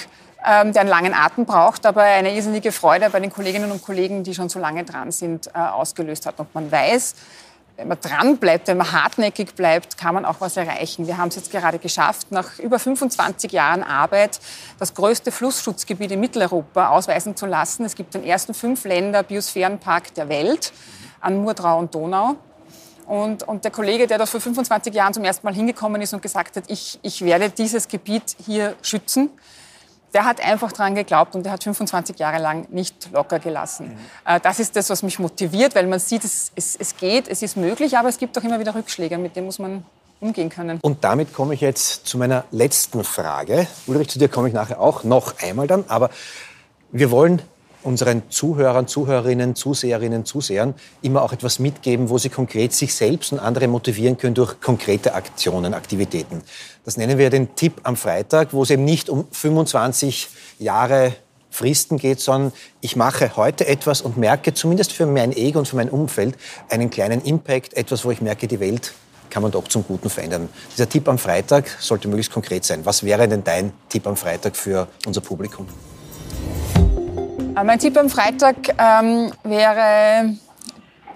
ähm, 0.45 0.73
der 0.73 0.81
einen 0.81 0.91
langen 0.91 1.15
Atem 1.15 1.45
braucht, 1.45 1.87
aber 1.87 2.03
eine 2.03 2.35
irrsinnige 2.35 2.73
Freude 2.73 3.11
bei 3.11 3.21
den 3.21 3.31
Kolleginnen 3.31 3.71
und 3.71 3.85
Kollegen, 3.85 4.25
die 4.25 4.35
schon 4.35 4.49
so 4.49 4.59
lange 4.59 4.85
dran 4.85 5.13
sind, 5.13 5.49
äh, 5.49 5.59
ausgelöst 5.59 6.27
hat. 6.27 6.41
Und 6.41 6.53
man 6.55 6.71
weiß, 6.71 7.15
wenn 7.77 7.89
man 7.89 8.01
dran 8.01 8.39
bleibt, 8.39 8.69
wenn 8.69 8.79
man 8.79 8.91
hartnäckig 8.91 9.55
bleibt, 9.55 9.99
kann 9.99 10.15
man 10.15 10.25
auch 10.25 10.41
was 10.41 10.57
erreichen. 10.57 11.07
Wir 11.07 11.19
haben 11.19 11.29
es 11.29 11.37
jetzt 11.37 11.51
gerade 11.51 11.79
geschafft, 11.79 12.33
nach 12.33 12.59
über 12.59 12.79
25 12.79 13.53
Jahren 13.53 13.83
Arbeit 13.83 14.41
das 14.79 14.95
größte 14.95 15.31
Flussschutzgebiet 15.31 16.11
in 16.13 16.21
Mitteleuropa 16.21 16.89
ausweisen 16.89 17.37
zu 17.37 17.45
lassen. 17.45 17.85
Es 17.85 17.95
gibt 17.95 18.15
den 18.15 18.25
ersten 18.25 18.55
fünf 18.55 18.85
Länder 18.85 19.23
Biosphärenpark 19.23 20.15
der 20.15 20.29
Welt 20.31 20.73
an 21.21 21.43
Murdrau 21.43 21.79
und 21.79 21.95
Donau. 21.95 22.37
Und, 23.07 23.45
und, 23.45 23.63
der 23.63 23.71
Kollege, 23.71 24.07
der 24.07 24.19
da 24.19 24.27
vor 24.27 24.41
25 24.41 24.93
Jahren 24.93 25.15
zum 25.15 25.23
ersten 25.23 25.47
Mal 25.47 25.55
hingekommen 25.55 26.01
ist 26.03 26.13
und 26.13 26.23
gesagt 26.23 26.57
hat, 26.57 26.65
ich, 26.67 26.99
ich 27.03 27.25
werde 27.25 27.51
dieses 27.51 27.87
Gebiet 27.87 28.37
hier 28.45 28.75
schützen, 28.83 29.31
der 30.15 30.25
hat 30.25 30.41
einfach 30.41 30.73
daran 30.73 30.95
geglaubt 30.95 31.35
und 31.35 31.45
der 31.45 31.53
hat 31.53 31.65
25 31.65 32.19
Jahre 32.19 32.41
lang 32.41 32.67
nicht 32.71 33.11
locker 33.13 33.39
gelassen. 33.39 33.97
Mhm. 34.25 34.41
Das 34.43 34.61
ist 34.61 34.77
das, 34.77 34.89
was 34.91 35.03
mich 35.03 35.19
motiviert, 35.19 35.75
weil 35.75 35.87
man 35.87 35.99
sieht, 35.99 36.25
es, 36.25 36.53
es, 36.55 36.77
es 36.77 36.97
geht, 36.97 37.29
es 37.29 37.43
ist 37.43 37.57
möglich, 37.57 37.97
aber 37.99 38.09
es 38.09 38.19
gibt 38.19 38.37
auch 38.39 38.43
immer 38.43 38.59
wieder 38.59 38.75
Rückschläge, 38.75 39.19
mit 39.19 39.37
denen 39.37 39.47
muss 39.47 39.59
man 39.59 39.85
umgehen 40.21 40.49
können. 40.49 40.79
Und 40.81 41.05
damit 41.05 41.33
komme 41.33 41.55
ich 41.55 41.61
jetzt 41.61 42.07
zu 42.07 42.19
meiner 42.19 42.45
letzten 42.51 43.05
Frage. 43.05 43.67
Ulrich, 43.87 44.09
zu 44.09 44.19
dir 44.19 44.29
komme 44.29 44.49
ich 44.49 44.55
nachher 44.55 44.81
auch 44.81 45.05
noch 45.05 45.39
einmal 45.43 45.67
dann, 45.67 45.85
aber 45.89 46.11
wir 46.91 47.11
wollen 47.11 47.43
unseren 47.87 48.25
Zuhörern, 48.29 48.89
Zuhörerinnen, 48.89 49.55
Zuseherinnen, 49.55 50.25
Zusehern 50.25 50.75
immer 51.03 51.23
auch 51.23 51.33
etwas 51.33 51.59
mitgeben, 51.59 52.11
wo 52.11 52.19
sie 52.19 52.29
konkret 52.29 52.73
sich 52.73 52.95
selbst 52.95 53.33
und 53.33 53.39
andere 53.39 53.69
motivieren 53.69 54.19
können 54.19 54.35
durch 54.35 54.61
konkrete 54.61 55.15
Aktionen, 55.15 55.73
Aktivitäten. 55.73 56.43
Das 56.85 56.97
nennen 56.97 57.17
wir 57.17 57.31
den 57.31 57.55
Tipp 57.55 57.81
am 57.85 57.97
Freitag, 57.97 58.53
wo 58.53 58.65
es 58.65 58.71
eben 58.71 58.85
nicht 58.85 59.09
um 59.09 59.27
25 59.31 60.29
Jahre 60.59 61.15
Fristen 61.51 61.97
geht, 61.97 62.21
sondern 62.21 62.53
ich 62.83 62.97
mache 62.97 63.37
heute 63.37 63.67
etwas 63.67 64.03
und 64.03 64.19
merke 64.19 64.53
zumindest 64.53 64.93
für 64.93 65.07
mein 65.07 65.33
Ego 65.33 65.59
und 65.59 65.67
für 65.67 65.77
mein 65.77 65.89
Umfeld 65.89 66.37
einen 66.69 66.91
kleinen 66.91 67.23
Impact, 67.23 67.75
etwas, 67.75 68.05
wo 68.05 68.11
ich 68.11 68.21
merke, 68.21 68.47
die 68.47 68.61
Welt 68.61 68.93
kann 69.31 69.43
man 69.43 69.53
doch 69.53 69.67
zum 69.69 69.85
Guten 69.87 70.11
verändern. 70.11 70.49
Dieser 70.73 70.89
Tipp 70.89 71.09
am 71.09 71.19
Freitag 71.19 71.69
sollte 71.81 72.09
möglichst 72.09 72.33
konkret 72.33 72.65
sein. 72.65 72.85
Was 72.85 73.03
wäre 73.05 73.27
denn 73.27 73.43
dein 73.43 73.73
Tipp 73.89 74.07
am 74.07 74.17
Freitag 74.17 74.57
für 74.57 74.89
unser 75.07 75.21
Publikum? 75.21 75.67
Äh, 77.57 77.65
mein 77.65 77.79
Tipp 77.79 77.97
am 77.97 78.11
Freitag 78.11 78.57
ähm, 78.79 79.33
wäre 79.43 80.37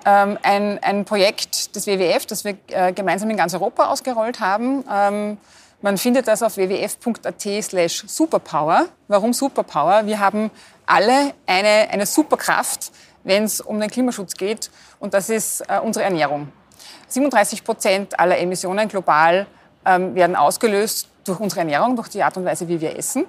ähm, 0.06 0.38
ein, 0.42 0.78
ein 0.82 1.04
Projekt 1.04 1.76
des 1.76 1.86
WWF, 1.86 2.24
das 2.24 2.44
wir 2.44 2.56
äh, 2.68 2.92
gemeinsam 2.92 3.28
in 3.28 3.36
ganz 3.36 3.52
Europa 3.52 3.86
ausgerollt 3.86 4.40
haben. 4.40 4.82
Ähm, 4.90 5.36
man 5.82 5.98
findet 5.98 6.28
das 6.28 6.42
auf 6.42 6.56
wwf.at 6.56 7.62
slash 7.62 8.04
superpower. 8.06 8.86
Warum 9.08 9.34
Superpower? 9.34 10.06
Wir 10.06 10.18
haben 10.18 10.50
alle 10.86 11.34
eine, 11.46 11.88
eine 11.90 12.06
Superkraft, 12.06 12.90
wenn 13.22 13.44
es 13.44 13.60
um 13.60 13.78
den 13.78 13.90
Klimaschutz 13.90 14.34
geht. 14.34 14.70
Und 14.98 15.12
das 15.12 15.28
ist 15.28 15.60
äh, 15.68 15.78
unsere 15.78 16.04
Ernährung. 16.06 16.50
37 17.08 17.64
Prozent 17.64 18.18
aller 18.18 18.38
Emissionen 18.38 18.88
global 18.88 19.46
ähm, 19.84 20.14
werden 20.14 20.36
ausgelöst 20.36 21.08
durch 21.24 21.38
unsere 21.38 21.60
Ernährung, 21.60 21.96
durch 21.96 22.08
die 22.08 22.22
Art 22.22 22.36
und 22.38 22.46
Weise, 22.46 22.66
wie 22.66 22.80
wir 22.80 22.96
essen. 22.96 23.26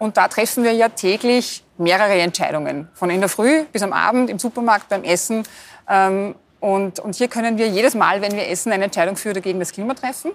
Und 0.00 0.16
da 0.16 0.28
treffen 0.28 0.64
wir 0.64 0.72
ja 0.72 0.88
täglich 0.88 1.62
mehrere 1.76 2.18
Entscheidungen, 2.22 2.88
von 2.94 3.10
in 3.10 3.20
der 3.20 3.28
Früh 3.28 3.64
bis 3.64 3.82
am 3.82 3.92
Abend 3.92 4.30
im 4.30 4.38
Supermarkt 4.38 4.88
beim 4.88 5.04
Essen. 5.04 5.42
Ähm, 5.86 6.34
und, 6.58 7.00
und 7.00 7.16
hier 7.16 7.28
können 7.28 7.58
wir 7.58 7.68
jedes 7.68 7.94
Mal, 7.94 8.22
wenn 8.22 8.32
wir 8.32 8.48
essen, 8.48 8.72
eine 8.72 8.84
Entscheidung 8.84 9.16
für 9.16 9.30
oder 9.30 9.42
gegen 9.42 9.60
das 9.60 9.72
Klima 9.72 9.92
treffen. 9.92 10.30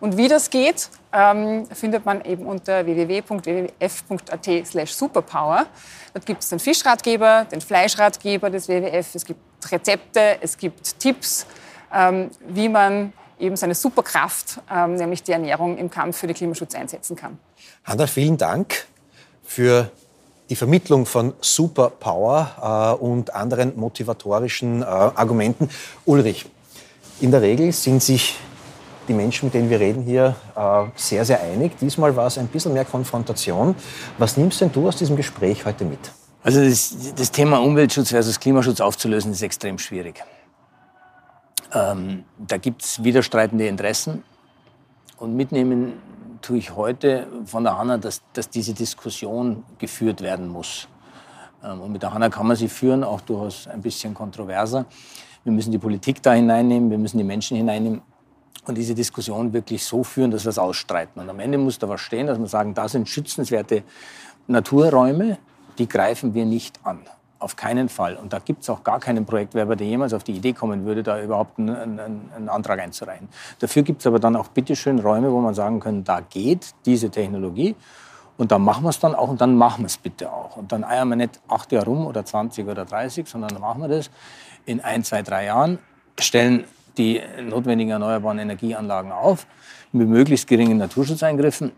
Und 0.00 0.16
wie 0.16 0.28
das 0.28 0.48
geht, 0.48 0.88
ähm, 1.12 1.66
findet 1.66 2.06
man 2.06 2.24
eben 2.24 2.46
unter 2.46 2.86
www.wwf.at 2.86 4.66
slash 4.66 4.94
superpower. 4.94 5.66
Dort 6.14 6.24
gibt 6.24 6.42
es 6.42 6.48
den 6.48 6.58
Fischratgeber, 6.58 7.46
den 7.52 7.60
Fleischratgeber 7.60 8.48
des 8.48 8.66
WWF, 8.66 9.14
es 9.14 9.26
gibt 9.26 9.40
Rezepte, 9.70 10.38
es 10.40 10.56
gibt 10.56 10.98
Tipps, 10.98 11.46
ähm, 11.92 12.30
wie 12.48 12.70
man 12.70 13.12
eben 13.38 13.56
seine 13.56 13.74
Superkraft, 13.74 14.60
nämlich 14.70 15.24
die 15.24 15.32
Ernährung 15.32 15.76
im 15.76 15.90
Kampf 15.90 16.18
für 16.18 16.28
den 16.28 16.36
Klimaschutz 16.36 16.76
einsetzen 16.76 17.16
kann. 17.16 17.40
Hanna, 17.82 18.06
vielen 18.06 18.38
Dank 18.38 18.86
für 19.52 19.90
die 20.48 20.56
Vermittlung 20.56 21.04
von 21.04 21.34
Superpower 21.40 22.96
äh, 22.98 23.04
und 23.04 23.34
anderen 23.34 23.78
motivatorischen 23.78 24.80
äh, 24.80 24.84
Argumenten. 24.86 25.68
Ulrich, 26.06 26.46
in 27.20 27.30
der 27.30 27.42
Regel 27.42 27.70
sind 27.72 28.02
sich 28.02 28.38
die 29.08 29.12
Menschen, 29.12 29.46
mit 29.46 29.54
denen 29.54 29.68
wir 29.68 29.78
reden 29.78 30.04
hier, 30.04 30.36
äh, 30.56 30.84
sehr, 30.96 31.26
sehr 31.26 31.42
einig. 31.42 31.72
Diesmal 31.78 32.16
war 32.16 32.28
es 32.28 32.38
ein 32.38 32.46
bisschen 32.46 32.72
mehr 32.72 32.86
Konfrontation. 32.86 33.74
Was 34.16 34.38
nimmst 34.38 34.62
denn 34.62 34.72
du 34.72 34.88
aus 34.88 34.96
diesem 34.96 35.16
Gespräch 35.16 35.66
heute 35.66 35.84
mit? 35.84 36.00
Also 36.42 36.64
das, 36.64 36.96
das 37.14 37.30
Thema 37.30 37.58
Umweltschutz 37.58 38.08
versus 38.08 38.40
Klimaschutz 38.40 38.80
aufzulösen, 38.80 39.32
ist 39.32 39.42
extrem 39.42 39.78
schwierig. 39.78 40.24
Ähm, 41.74 42.24
da 42.38 42.56
gibt 42.56 42.82
es 42.82 43.04
widerstreitende 43.04 43.66
Interessen. 43.66 44.22
Und 45.18 45.36
mitnehmen 45.36 45.92
tue 46.42 46.58
ich 46.58 46.76
heute 46.76 47.26
von 47.46 47.64
der 47.64 47.78
Hanna, 47.78 47.96
dass, 47.98 48.20
dass 48.32 48.50
diese 48.50 48.74
Diskussion 48.74 49.64
geführt 49.78 50.20
werden 50.20 50.48
muss. 50.48 50.88
Ähm, 51.64 51.80
und 51.80 51.92
mit 51.92 52.02
der 52.02 52.12
Hanna 52.12 52.28
kann 52.28 52.46
man 52.46 52.56
sie 52.56 52.68
führen, 52.68 53.04
auch 53.04 53.20
durchaus 53.22 53.66
ein 53.68 53.80
bisschen 53.80 54.12
kontroverser. 54.12 54.84
Wir 55.44 55.52
müssen 55.52 55.72
die 55.72 55.78
Politik 55.78 56.22
da 56.22 56.32
hineinnehmen, 56.32 56.90
wir 56.90 56.98
müssen 56.98 57.18
die 57.18 57.24
Menschen 57.24 57.56
hineinnehmen 57.56 58.02
und 58.66 58.76
diese 58.76 58.94
Diskussion 58.94 59.52
wirklich 59.52 59.84
so 59.84 60.04
führen, 60.04 60.30
dass 60.30 60.44
wir 60.44 60.50
es 60.50 60.58
ausstreiten. 60.58 61.20
Und 61.20 61.28
am 61.28 61.40
Ende 61.40 61.58
muss 61.58 61.78
da 61.78 61.88
was 61.88 62.00
stehen, 62.00 62.26
dass 62.26 62.38
wir 62.38 62.46
sagen, 62.46 62.74
da 62.74 62.88
sind 62.88 63.08
schützenswerte 63.08 63.82
Naturräume, 64.46 65.38
die 65.78 65.88
greifen 65.88 66.34
wir 66.34 66.44
nicht 66.44 66.78
an. 66.84 67.00
Auf 67.42 67.56
keinen 67.56 67.88
Fall. 67.88 68.14
Und 68.14 68.32
da 68.32 68.38
gibt 68.38 68.62
es 68.62 68.70
auch 68.70 68.84
gar 68.84 69.00
keinen 69.00 69.26
Projektwerber, 69.26 69.74
der 69.74 69.84
jemals 69.84 70.14
auf 70.14 70.22
die 70.22 70.30
Idee 70.30 70.52
kommen 70.52 70.84
würde, 70.84 71.02
da 71.02 71.20
überhaupt 71.20 71.58
einen, 71.58 71.74
einen, 71.74 72.30
einen 72.36 72.48
Antrag 72.48 72.78
einzureichen. 72.78 73.28
Dafür 73.58 73.82
gibt 73.82 74.00
es 74.00 74.06
aber 74.06 74.20
dann 74.20 74.36
auch 74.36 74.46
bitteschön 74.46 75.00
Räume, 75.00 75.32
wo 75.32 75.40
man 75.40 75.52
sagen 75.52 75.80
kann, 75.80 76.04
da 76.04 76.20
geht 76.20 76.72
diese 76.86 77.10
Technologie. 77.10 77.74
Und 78.36 78.52
dann 78.52 78.62
machen 78.62 78.84
wir 78.84 78.90
es 78.90 79.00
dann 79.00 79.16
auch 79.16 79.28
und 79.28 79.40
dann 79.40 79.56
machen 79.56 79.82
wir 79.82 79.86
es 79.86 79.96
bitte 79.96 80.32
auch. 80.32 80.56
Und 80.56 80.70
dann 80.70 80.84
eiern 80.84 81.08
wir 81.08 81.16
nicht 81.16 81.40
acht 81.48 81.72
Jahre 81.72 81.86
rum 81.86 82.06
oder 82.06 82.24
20 82.24 82.68
oder 82.68 82.84
30, 82.84 83.26
sondern 83.26 83.50
dann 83.50 83.60
machen 83.60 83.82
wir 83.82 83.88
das 83.88 84.08
in 84.64 84.80
ein, 84.80 85.02
zwei, 85.02 85.22
drei 85.22 85.46
Jahren, 85.46 85.80
stellen 86.20 86.62
die 86.96 87.20
notwendigen 87.42 87.90
erneuerbaren 87.90 88.38
Energieanlagen 88.38 89.10
auf 89.10 89.48
mit 89.90 90.08
möglichst 90.08 90.46
geringen 90.46 90.78
Naturschutzeingriffen 90.78 91.72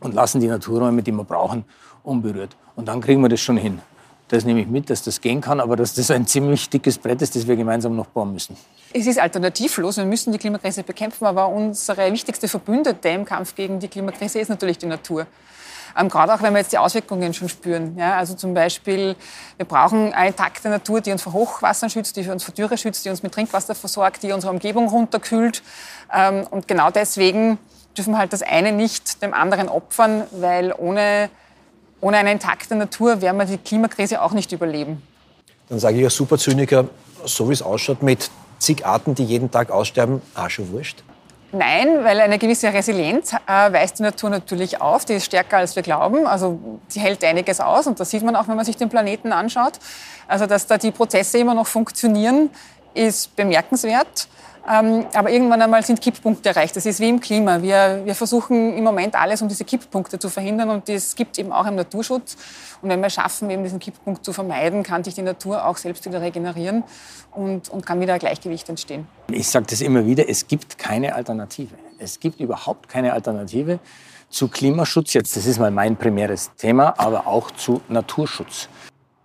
und 0.00 0.14
lassen 0.14 0.42
die 0.42 0.48
Naturräume, 0.48 1.02
die 1.02 1.12
wir 1.12 1.24
brauchen, 1.24 1.64
unberührt. 2.02 2.56
Und 2.76 2.88
dann 2.88 3.00
kriegen 3.00 3.22
wir 3.22 3.30
das 3.30 3.40
schon 3.40 3.56
hin. 3.56 3.80
Das 4.28 4.44
nehme 4.44 4.60
ich 4.60 4.66
mit, 4.66 4.90
dass 4.90 5.02
das 5.02 5.20
gehen 5.20 5.40
kann, 5.40 5.58
aber 5.58 5.74
dass 5.74 5.94
das 5.94 6.10
ein 6.10 6.26
ziemlich 6.26 6.68
dickes 6.68 6.98
Brett 6.98 7.22
ist, 7.22 7.34
das 7.34 7.46
wir 7.46 7.56
gemeinsam 7.56 7.96
noch 7.96 8.06
bauen 8.06 8.32
müssen. 8.32 8.56
Es 8.92 9.06
ist 9.06 9.18
alternativlos. 9.18 9.96
Wir 9.96 10.04
müssen 10.04 10.32
die 10.32 10.38
Klimakrise 10.38 10.82
bekämpfen, 10.82 11.24
aber 11.24 11.48
unsere 11.48 12.12
wichtigste 12.12 12.46
Verbündete 12.46 13.08
im 13.08 13.24
Kampf 13.24 13.54
gegen 13.54 13.80
die 13.80 13.88
Klimakrise 13.88 14.38
ist 14.38 14.48
natürlich 14.48 14.78
die 14.78 14.86
Natur. 14.86 15.26
Ähm, 15.98 16.08
gerade 16.08 16.34
auch, 16.34 16.42
wenn 16.42 16.52
wir 16.52 16.60
jetzt 16.60 16.72
die 16.72 16.78
Auswirkungen 16.78 17.32
schon 17.34 17.48
spüren. 17.48 17.96
Ja, 17.98 18.16
also 18.16 18.34
zum 18.34 18.54
Beispiel, 18.54 19.16
wir 19.56 19.66
brauchen 19.66 20.12
eine 20.12 20.28
intakte 20.28 20.68
Natur, 20.68 21.00
die 21.00 21.10
uns 21.10 21.22
vor 21.22 21.32
Hochwassern 21.32 21.90
schützt, 21.90 22.16
die 22.16 22.28
uns 22.28 22.44
vor 22.44 22.54
Dürre 22.54 22.76
schützt, 22.76 23.04
die 23.04 23.10
uns 23.10 23.22
mit 23.22 23.32
Trinkwasser 23.32 23.74
versorgt, 23.74 24.22
die 24.22 24.32
unsere 24.32 24.52
Umgebung 24.52 24.88
runterkühlt. 24.88 25.62
Ähm, 26.12 26.46
und 26.50 26.68
genau 26.68 26.90
deswegen 26.90 27.58
dürfen 27.96 28.12
wir 28.12 28.18
halt 28.18 28.32
das 28.32 28.42
eine 28.42 28.72
nicht 28.72 29.22
dem 29.22 29.34
anderen 29.34 29.68
opfern, 29.68 30.24
weil 30.32 30.72
ohne 30.76 31.30
ohne 32.00 32.18
eine 32.18 32.32
intakte 32.32 32.74
Natur 32.74 33.20
werden 33.20 33.38
wir 33.38 33.46
die 33.46 33.58
Klimakrise 33.58 34.22
auch 34.22 34.32
nicht 34.32 34.52
überleben. 34.52 35.02
Dann 35.68 35.78
sage 35.78 35.98
ich 35.98 36.04
als 36.04 36.14
Superzyniker, 36.14 36.86
so 37.24 37.48
wie 37.48 37.52
es 37.52 37.62
ausschaut, 37.62 38.02
mit 38.02 38.30
zig 38.58 38.86
Arten, 38.86 39.14
die 39.14 39.24
jeden 39.24 39.50
Tag 39.50 39.70
aussterben, 39.70 40.22
auch 40.34 40.50
schon 40.50 40.70
wurscht. 40.72 41.02
Nein, 41.50 42.04
weil 42.04 42.20
eine 42.20 42.38
gewisse 42.38 42.72
Resilienz 42.72 43.32
äh, 43.32 43.72
weist 43.72 43.98
die 43.98 44.02
Natur 44.02 44.28
natürlich 44.28 44.82
auf. 44.82 45.06
Die 45.06 45.14
ist 45.14 45.24
stärker, 45.24 45.56
als 45.56 45.76
wir 45.76 45.82
glauben. 45.82 46.26
Also 46.26 46.58
sie 46.88 47.00
hält 47.00 47.24
einiges 47.24 47.60
aus 47.60 47.86
und 47.86 47.98
das 47.98 48.10
sieht 48.10 48.22
man 48.22 48.36
auch, 48.36 48.48
wenn 48.48 48.56
man 48.56 48.66
sich 48.66 48.76
den 48.76 48.90
Planeten 48.90 49.32
anschaut. 49.32 49.78
Also 50.26 50.44
dass 50.44 50.66
da 50.66 50.76
die 50.76 50.90
Prozesse 50.90 51.38
immer 51.38 51.54
noch 51.54 51.66
funktionieren, 51.66 52.50
ist 52.92 53.34
bemerkenswert. 53.34 54.28
Ähm, 54.66 55.06
aber 55.14 55.30
irgendwann 55.30 55.60
einmal 55.60 55.82
sind 55.82 56.00
Kipppunkte 56.00 56.48
erreicht. 56.48 56.76
Das 56.76 56.86
ist 56.86 57.00
wie 57.00 57.08
im 57.08 57.20
Klima. 57.20 57.60
Wir, 57.62 58.02
wir 58.04 58.14
versuchen 58.14 58.76
im 58.76 58.84
Moment 58.84 59.14
alles, 59.14 59.42
um 59.42 59.48
diese 59.48 59.64
Kipppunkte 59.64 60.18
zu 60.18 60.28
verhindern. 60.28 60.70
Und 60.70 60.88
das 60.88 61.14
gibt 61.14 61.38
eben 61.38 61.52
auch 61.52 61.66
im 61.66 61.74
Naturschutz. 61.74 62.36
Und 62.80 62.88
wenn 62.88 63.00
wir 63.00 63.10
schaffen, 63.10 63.50
eben 63.50 63.62
diesen 63.62 63.78
Kipppunkt 63.78 64.24
zu 64.24 64.32
vermeiden, 64.32 64.82
kann 64.82 65.04
sich 65.04 65.14
die 65.14 65.22
Natur 65.22 65.66
auch 65.66 65.76
selbst 65.76 66.04
wieder 66.04 66.20
regenerieren 66.20 66.84
und, 67.32 67.68
und 67.68 67.84
kann 67.84 68.00
wieder 68.00 68.14
ein 68.14 68.18
Gleichgewicht 68.18 68.68
entstehen. 68.68 69.06
Ich 69.30 69.48
sage 69.48 69.66
das 69.68 69.80
immer 69.80 70.06
wieder, 70.06 70.28
es 70.28 70.46
gibt 70.46 70.78
keine 70.78 71.14
Alternative. 71.14 71.74
Es 71.98 72.20
gibt 72.20 72.40
überhaupt 72.40 72.88
keine 72.88 73.12
Alternative 73.12 73.80
zu 74.30 74.48
Klimaschutz. 74.48 75.14
Jetzt, 75.14 75.36
das 75.36 75.46
ist 75.46 75.58
mal 75.58 75.70
mein 75.70 75.96
primäres 75.96 76.50
Thema, 76.56 76.94
aber 76.98 77.26
auch 77.26 77.50
zu 77.50 77.80
Naturschutz. 77.88 78.68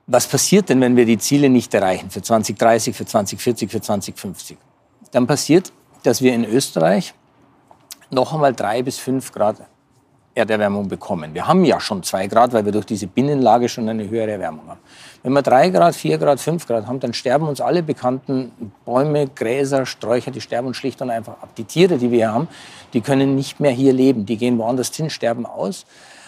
Was 0.07 0.27
passiert 0.27 0.69
denn, 0.69 0.81
wenn 0.81 0.95
wir 0.95 1.05
die 1.05 1.17
Ziele 1.17 1.49
nicht 1.49 1.73
erreichen 1.73 2.09
für 2.09 2.21
2030, 2.21 2.95
für 2.95 3.05
2040, 3.05 3.71
für 3.71 3.81
2050? 3.81 4.57
Dann 5.13 5.27
passiert, 5.27 5.71
dass 6.03 6.21
wir 6.21 6.33
in 6.33 6.43
Österreich 6.43 7.13
noch 8.09 8.33
einmal 8.33 8.53
drei 8.53 8.83
bis 8.83 8.97
fünf 8.97 9.31
Grad 9.31 9.57
Erderwärmung 10.35 10.87
bekommen. 10.87 11.35
Wir 11.35 11.47
haben 11.47 11.63
ja 11.63 11.79
schon 11.79 12.01
zwei 12.01 12.25
Grad, 12.25 12.53
weil 12.53 12.65
wir 12.65 12.71
durch 12.71 12.87
diese 12.87 13.05
Binnenlage 13.05 13.69
schon 13.69 13.87
eine 13.87 14.09
höhere 14.09 14.31
Erwärmung 14.31 14.67
haben. 14.67 14.79
Wenn 15.21 15.33
wir 15.33 15.43
drei 15.43 15.69
Grad, 15.69 15.95
vier 15.95 16.17
Grad, 16.17 16.39
fünf 16.39 16.65
Grad 16.67 16.87
haben, 16.87 16.99
dann 16.99 17.13
sterben 17.13 17.47
uns 17.47 17.61
alle 17.61 17.83
bekannten 17.83 18.51
Bäume, 18.83 19.27
Gräser, 19.27 19.85
Sträucher, 19.85 20.31
die 20.31 20.41
sterben 20.41 20.67
uns 20.67 20.77
schlicht 20.77 21.01
und 21.01 21.11
einfach 21.11 21.33
ab. 21.33 21.49
Die 21.55 21.63
Tiere, 21.63 21.97
die 21.97 22.09
wir 22.09 22.17
hier 22.17 22.33
haben, 22.33 22.47
die 22.93 23.01
können 23.01 23.35
nicht 23.35 23.59
mehr 23.59 23.71
hier 23.71 23.93
leben. 23.93 24.25
Die 24.25 24.37
gehen 24.37 24.57
woanders 24.57 24.93
hin, 24.95 25.11
sterben 25.11 25.45
aus. 25.45 25.85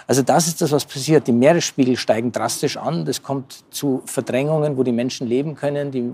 Also 0.07 0.21
das 0.21 0.47
ist 0.47 0.61
das, 0.61 0.71
was 0.71 0.85
passiert. 0.85 1.25
Die 1.25 1.31
Meeresspiegel 1.31 1.97
steigen 1.97 2.31
drastisch 2.31 2.77
an. 2.77 3.05
Das 3.05 3.23
kommt 3.23 3.63
zu 3.71 4.03
Verdrängungen, 4.05 4.77
wo 4.77 4.83
die 4.83 4.91
Menschen 4.91 5.25
leben 5.25 5.55
können. 5.55 5.89
Die 5.89 6.13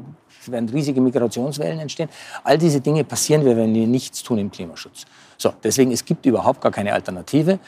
werden 0.50 0.70
riesige 0.70 1.02
Migrationswellen 1.02 1.80
entstehen. 1.80 2.10
All 2.44 2.58
diese 2.58 2.82
Dinge 2.82 3.04
passieren, 3.04 3.46
wenn 3.46 3.74
wir 3.74 3.88
nichts 3.88 4.24
tun 4.24 4.38
im 4.38 4.50
Klimaschutz. 4.52 5.06
So, 5.38 5.54
deswegen 5.64 5.92
es 5.92 6.06
gibt 6.06 6.26
überhaupt 6.26 6.62
gar 6.62 6.72
keine 6.72 6.94
Alternative. 6.94 7.60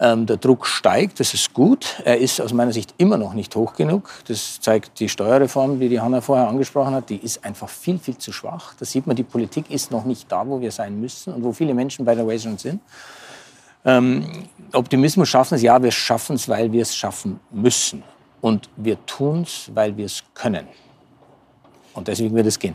Ähm, 0.00 0.26
der 0.26 0.36
Druck 0.36 0.66
steigt, 0.66 1.18
das 1.18 1.34
ist 1.34 1.52
gut. 1.52 2.00
Er 2.04 2.18
ist 2.18 2.40
aus 2.40 2.52
meiner 2.52 2.72
Sicht 2.72 2.94
immer 2.98 3.16
noch 3.16 3.34
nicht 3.34 3.56
hoch 3.56 3.74
genug. 3.74 4.10
Das 4.28 4.60
zeigt 4.60 5.00
die 5.00 5.08
Steuerreform, 5.08 5.80
die 5.80 5.88
die 5.88 6.00
Hanna 6.00 6.20
vorher 6.20 6.48
angesprochen 6.48 6.94
hat. 6.94 7.10
Die 7.10 7.16
ist 7.16 7.44
einfach 7.44 7.68
viel, 7.68 7.98
viel 7.98 8.16
zu 8.16 8.32
schwach. 8.32 8.74
Da 8.78 8.84
sieht 8.84 9.06
man, 9.06 9.16
die 9.16 9.24
Politik 9.24 9.70
ist 9.70 9.90
noch 9.90 10.04
nicht 10.04 10.30
da, 10.30 10.46
wo 10.46 10.60
wir 10.60 10.70
sein 10.70 11.00
müssen 11.00 11.34
und 11.34 11.42
wo 11.42 11.52
viele 11.52 11.74
Menschen 11.74 12.04
bei 12.04 12.14
der 12.14 12.26
Way 12.26 12.38
schon 12.38 12.58
sind. 12.58 12.80
Ähm, 13.84 14.24
Optimismus 14.72 15.28
schaffen 15.28 15.54
es, 15.54 15.62
ja, 15.62 15.82
wir 15.82 15.90
schaffen 15.90 16.36
es, 16.36 16.48
weil 16.48 16.70
wir 16.70 16.82
es 16.82 16.94
schaffen 16.94 17.40
müssen. 17.50 18.04
Und 18.40 18.70
wir 18.76 19.04
tun 19.06 19.42
es, 19.42 19.70
weil 19.74 19.96
wir 19.96 20.06
es 20.06 20.22
können. 20.34 20.68
Und 21.98 22.08
deswegen 22.08 22.34
wird 22.34 22.46
es 22.46 22.58
gehen. 22.58 22.74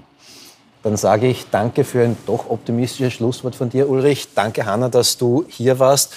Dann 0.83 0.97
sage 0.97 1.27
ich 1.27 1.45
danke 1.49 1.85
für 1.85 2.03
ein 2.03 2.17
doch 2.25 2.49
optimistisches 2.49 3.13
Schlusswort 3.13 3.55
von 3.55 3.69
dir, 3.69 3.89
Ulrich. 3.89 4.27
Danke, 4.35 4.65
Hanna, 4.65 4.89
dass 4.89 5.17
du 5.17 5.45
hier 5.47 5.79
warst. 5.79 6.13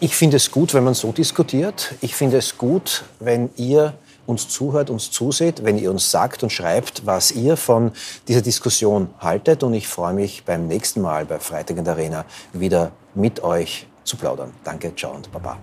Ich 0.00 0.16
finde 0.16 0.36
es 0.36 0.50
gut, 0.50 0.74
wenn 0.74 0.84
man 0.84 0.94
so 0.94 1.12
diskutiert. 1.12 1.94
Ich 2.00 2.16
finde 2.16 2.36
es 2.36 2.58
gut, 2.58 3.04
wenn 3.20 3.50
ihr 3.56 3.94
uns 4.26 4.48
zuhört, 4.48 4.90
uns 4.90 5.10
zuseht, 5.10 5.64
wenn 5.64 5.78
ihr 5.78 5.90
uns 5.90 6.10
sagt 6.10 6.42
und 6.42 6.50
schreibt, 6.50 7.06
was 7.06 7.30
ihr 7.30 7.56
von 7.56 7.92
dieser 8.26 8.42
Diskussion 8.42 9.08
haltet. 9.20 9.62
Und 9.62 9.74
ich 9.74 9.88
freue 9.88 10.12
mich 10.12 10.44
beim 10.44 10.66
nächsten 10.66 11.00
Mal 11.00 11.24
bei 11.24 11.38
Freitag 11.38 11.78
in 11.78 11.84
der 11.84 11.94
Arena 11.94 12.24
wieder 12.52 12.90
mit 13.14 13.42
euch 13.42 13.86
zu 14.04 14.16
plaudern. 14.16 14.52
Danke, 14.64 14.94
ciao 14.96 15.14
und 15.14 15.30
baba. 15.30 15.58